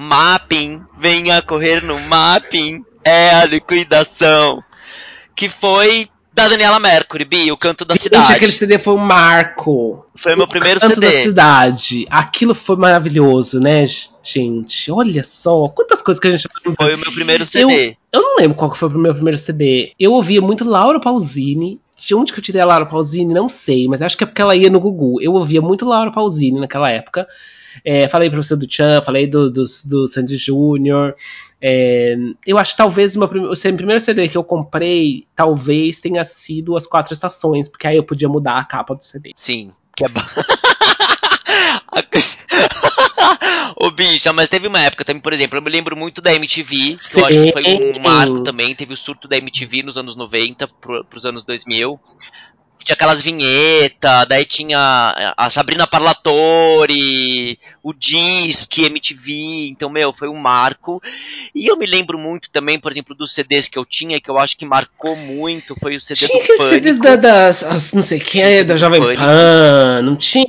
[0.00, 4.62] Mapping, venha correr no Mapping, é a liquidação.
[5.34, 8.32] Que foi da Daniela Mercury, Bi, o canto da Gente, cidade.
[8.32, 10.06] aquele CD foi um marco.
[10.14, 11.22] Foi meu primeiro Canto da CD.
[11.24, 12.06] cidade.
[12.08, 13.84] Aquilo foi maravilhoso, né,
[14.22, 14.92] gente?
[14.92, 17.96] Olha só, quantas coisas que a gente Foi o meu primeiro CD.
[18.12, 19.92] Eu não lembro qual foi o meu primeiro CD.
[19.98, 21.80] Eu ouvia muito Laura Pausini.
[21.96, 23.34] De onde que eu tirei a Laura Pausini?
[23.34, 25.20] Não sei, mas acho que é porque ela ia no Gugu.
[25.20, 27.26] Eu ouvia muito Laura Pausini naquela época.
[27.84, 31.14] É, falei pra você do Chan, falei do, do, do Sandy Júnior.
[31.60, 32.16] É,
[32.46, 36.86] eu acho que talvez o meu primeiro CD que eu comprei, talvez tenha sido As
[36.86, 39.32] Quatro Estações, porque aí eu podia mudar a capa do CD.
[39.34, 40.22] Sim, que é bom.
[43.80, 46.96] Ô bicha, mas teve uma época também, por exemplo, eu me lembro muito da MTV,
[46.96, 50.16] que eu acho que foi um marco também, teve o surto da MTV nos anos
[50.16, 51.98] 90 pro, pros anos 2000.
[52.88, 60.38] Tinha aquelas vinhetas, daí tinha a Sabrina Parlatore, o Disque, MTV, então, meu, foi um
[60.38, 61.02] marco.
[61.54, 64.38] E eu me lembro muito também, por exemplo, dos CDs que eu tinha, que eu
[64.38, 66.74] acho que marcou muito, foi o CD tinha do Pânico.
[66.74, 69.00] CDs da, das, as, não sei o que, da Jovem.
[69.16, 70.46] Pan, não tinha?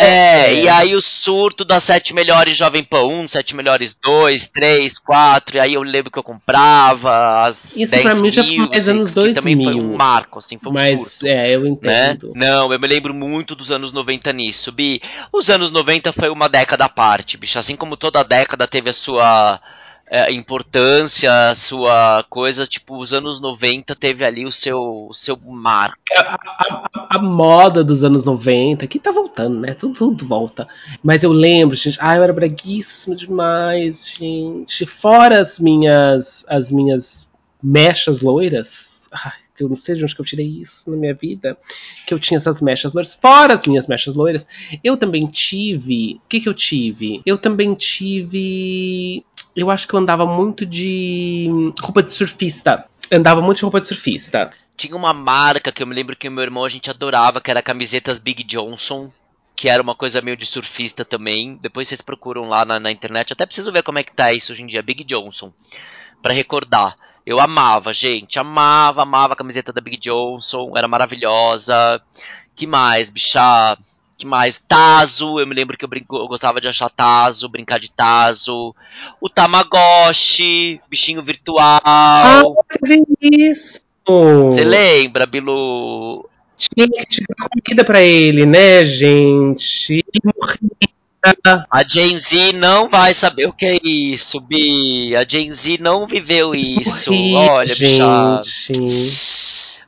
[0.00, 4.96] É, e aí o surto das sete melhores Jovem Pan 1, sete melhores 2, 3,
[4.98, 8.52] 4, e aí eu lembro que eu comprava as Isso 10 pra mim já foi
[8.52, 9.90] mil, mais assim, anos que também foi 2000.
[9.92, 11.26] um marco, assim, foi um Mas, surto.
[11.26, 11.68] é, eu Né?
[11.68, 12.32] entendo.
[12.36, 15.00] Não, eu me lembro muito dos anos 90 nisso, Bi.
[15.32, 17.58] Os anos 90 foi uma década à parte, bicho.
[17.58, 19.60] Assim como toda década teve a sua
[20.10, 25.36] é, importância, a sua coisa, tipo, os anos 90 teve ali o seu, o seu
[25.36, 25.98] marco.
[27.10, 29.74] a moda dos anos 90, que tá voltando, né?
[29.74, 30.68] Tudo, tudo volta.
[31.02, 34.86] Mas eu lembro, gente, ai, eu era braguíssima demais, gente.
[34.86, 37.28] Fora as minhas, as minhas
[37.62, 39.08] mechas loiras.
[39.56, 41.58] Que eu não sei de onde que eu tirei isso na minha vida.
[42.06, 43.14] Que eu tinha essas mechas loiras.
[43.14, 44.46] Fora as minhas mechas loiras,
[44.84, 46.20] eu também tive.
[46.24, 47.20] O que, que eu tive?
[47.26, 49.24] Eu também tive.
[49.54, 52.84] Eu acho que eu andava muito de roupa de surfista.
[53.10, 54.50] Andava muito de roupa de surfista.
[54.76, 57.62] Tinha uma marca que eu me lembro que meu irmão a gente adorava, que era
[57.62, 59.10] camisetas Big Johnson,
[59.56, 61.58] que era uma coisa meio de surfista também.
[61.60, 63.32] Depois vocês procuram lá na, na internet.
[63.32, 65.52] Até preciso ver como é que tá isso hoje em dia, Big Johnson,
[66.22, 66.96] Pra recordar.
[67.26, 72.00] Eu amava, gente, amava, amava a camiseta da Big Johnson, era maravilhosa.
[72.54, 73.76] Que mais, bicha?
[74.18, 74.58] Que mais?
[74.58, 78.74] Tazo, eu me lembro que eu, brinco, eu gostava de achar Tazo, brincar de Tazo.
[79.20, 81.80] O Tamagotchi, bichinho virtual.
[81.84, 82.42] Ah,
[82.84, 83.80] teve isso!
[84.04, 86.28] Você lembra, Bilu?
[86.56, 90.04] Tinha que te dar comida pra ele, né, gente?
[90.12, 91.66] Ele morria.
[91.70, 95.14] A Gen Z não vai saber o que é isso, Bi.
[95.14, 97.12] A Gen Z não viveu isso.
[97.12, 98.72] morria, Olha, gente.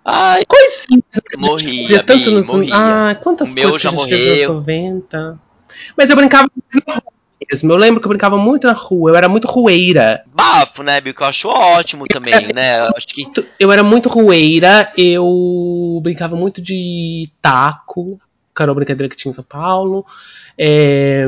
[0.04, 1.02] Ai, Coisinha.
[1.38, 2.46] Morria, Fazia tanto nos...
[2.46, 2.74] morria.
[2.74, 4.54] Ah, quantas O meu coisas já que gente fez nos morreu.
[4.54, 5.40] 90.
[5.96, 7.12] Mas eu brincava muito na rua
[7.50, 7.72] mesmo.
[7.72, 9.10] Eu lembro que eu brincava muito na rua.
[9.10, 10.24] Eu era muito rueira.
[10.34, 11.12] Bafo, né, Bi?
[11.12, 12.80] Que eu acho ótimo também, né?
[12.80, 13.26] Eu acho que.
[13.58, 14.90] Eu era muito rueira.
[14.96, 18.18] Eu brincava muito de taco.
[18.54, 20.04] Que era uma brincadeira que tinha em São Paulo.
[20.58, 21.24] É,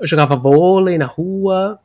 [0.00, 1.78] Eu jogava vôlei na rua.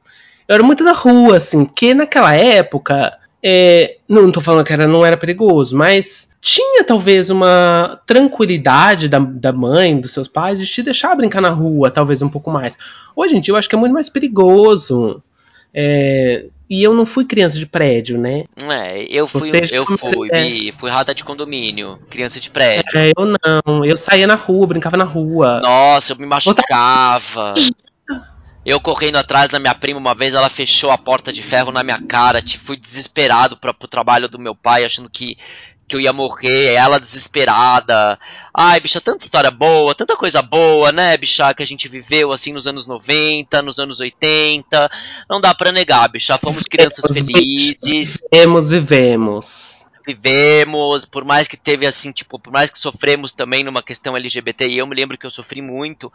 [0.47, 3.17] Eu era muito na rua, assim, porque naquela época.
[3.43, 9.19] É, Não tô falando que era, não era perigoso, mas tinha talvez uma tranquilidade da,
[9.19, 12.77] da mãe, dos seus pais, de te deixar brincar na rua, talvez um pouco mais.
[13.15, 15.21] Hoje em dia eu acho que é muito mais perigoso.
[15.73, 18.45] É, E eu não fui criança de prédio, né?
[18.69, 20.43] É, eu fui, eu fui, é.
[20.43, 20.71] Bi.
[20.77, 22.83] Fui rata de condomínio, criança de prédio.
[22.95, 23.83] É, eu não.
[23.83, 25.59] Eu saía na rua, brincava na rua.
[25.61, 27.53] Nossa, eu me machucava.
[28.65, 31.83] Eu correndo atrás da minha prima uma vez, ela fechou a porta de ferro na
[31.83, 32.41] minha cara.
[32.41, 35.37] Te fui desesperado pra, pro trabalho do meu pai, achando que,
[35.85, 36.73] que eu ia morrer.
[36.73, 38.17] Ela desesperada.
[38.53, 42.53] Ai, bicha, tanta história boa, tanta coisa boa, né, bicha, que a gente viveu assim
[42.53, 44.89] nos anos 90, nos anos 80.
[45.29, 46.37] Não dá pra negar, bicha.
[46.37, 49.72] Fomos crianças felizes Vivemos, vivemos.
[50.05, 54.67] Vivemos, por mais que teve assim, tipo, por mais que sofremos também numa questão LGBT,
[54.67, 56.11] e eu me lembro que eu sofri muito,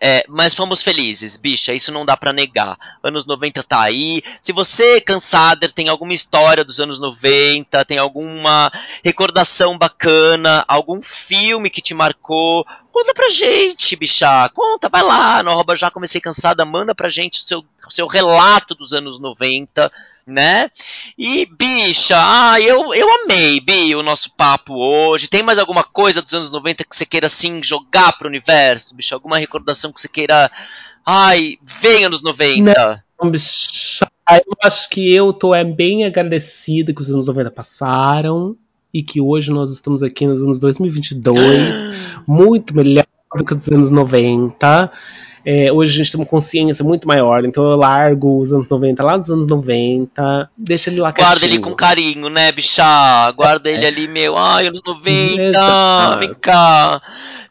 [0.00, 2.78] é, mas fomos felizes, bicha, isso não dá pra negar.
[3.02, 4.22] Anos 90 tá aí.
[4.40, 8.70] Se você, cansader, tem alguma história dos anos 90, tem alguma
[9.02, 14.48] recordação bacana, algum filme que te marcou, conta pra gente, bicha.
[14.50, 18.74] Conta, vai lá, no arroba já comecei cansada, manda pra gente o seu, seu relato
[18.74, 19.90] dos anos 90,
[20.30, 20.70] né?
[21.18, 25.28] E, bicha, ah, eu, eu amei, Bi, o nosso papo hoje.
[25.28, 29.14] Tem mais alguma coisa dos anos 90 que você queira, assim, jogar pro universo, bicha?
[29.14, 30.50] Alguma recordação que você queira.
[31.04, 33.04] Ai, vem anos 90.
[33.14, 38.56] Então, bicha, Eu acho que eu tô é, bem agradecida que os anos 90 passaram
[38.92, 41.38] e que hoje nós estamos aqui nos anos 2022,
[42.26, 43.06] muito melhor
[43.36, 44.90] do que os anos 90.
[45.44, 49.02] É, hoje a gente tem uma consciência muito maior, então eu largo os anos 90
[49.02, 53.32] lá dos anos 90, deixa ele lá Guarda ele com carinho, né, bicha?
[53.32, 54.36] Guarda ele ali, meu.
[54.36, 56.18] Ai, anos 90, Exato.
[56.18, 57.00] vem cá.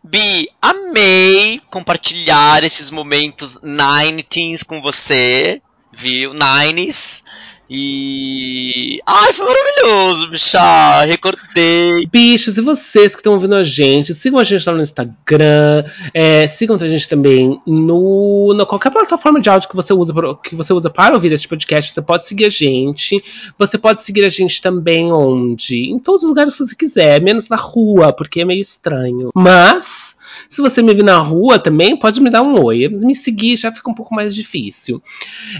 [0.03, 5.61] Bi, amei compartilhar esses momentos 90s com você,
[5.91, 6.31] viu?
[6.31, 7.23] 90s.
[7.69, 8.99] E.
[9.05, 11.05] Ai, foi maravilhoso, bicha.
[11.05, 12.07] Recordei.
[12.11, 16.47] Bichos, e vocês que estão ouvindo a gente, sigam a gente lá no Instagram, é,
[16.47, 20.13] sigam a gente também no, na qualquer plataforma de áudio que você usa
[20.43, 21.91] que você usa para ouvir este podcast.
[21.91, 23.23] Você pode seguir a gente.
[23.57, 25.91] Você pode seguir a gente também onde?
[25.91, 29.29] Em todos os lugares que você quiser, menos na rua, porque é meio estranho.
[29.35, 29.98] Mas
[30.49, 32.89] Se você me vir na rua também, pode me dar um oi.
[32.89, 34.99] Me seguir já fica um pouco mais difícil.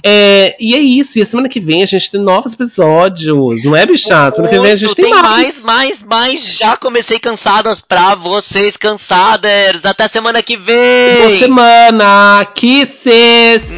[0.03, 1.19] É, e é isso.
[1.19, 4.31] E a semana que vem a gente tem novos episódios, não é, bichá?
[4.31, 5.63] Semana que vem a gente tem, tem mais.
[5.63, 6.57] mais, mais, mais.
[6.57, 9.85] Já comecei cansadas pra vocês, cansadas.
[9.85, 11.17] Até semana que vem.
[11.19, 12.45] Boa semana.
[12.55, 13.69] Kisses.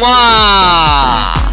[0.00, 1.45] Mua!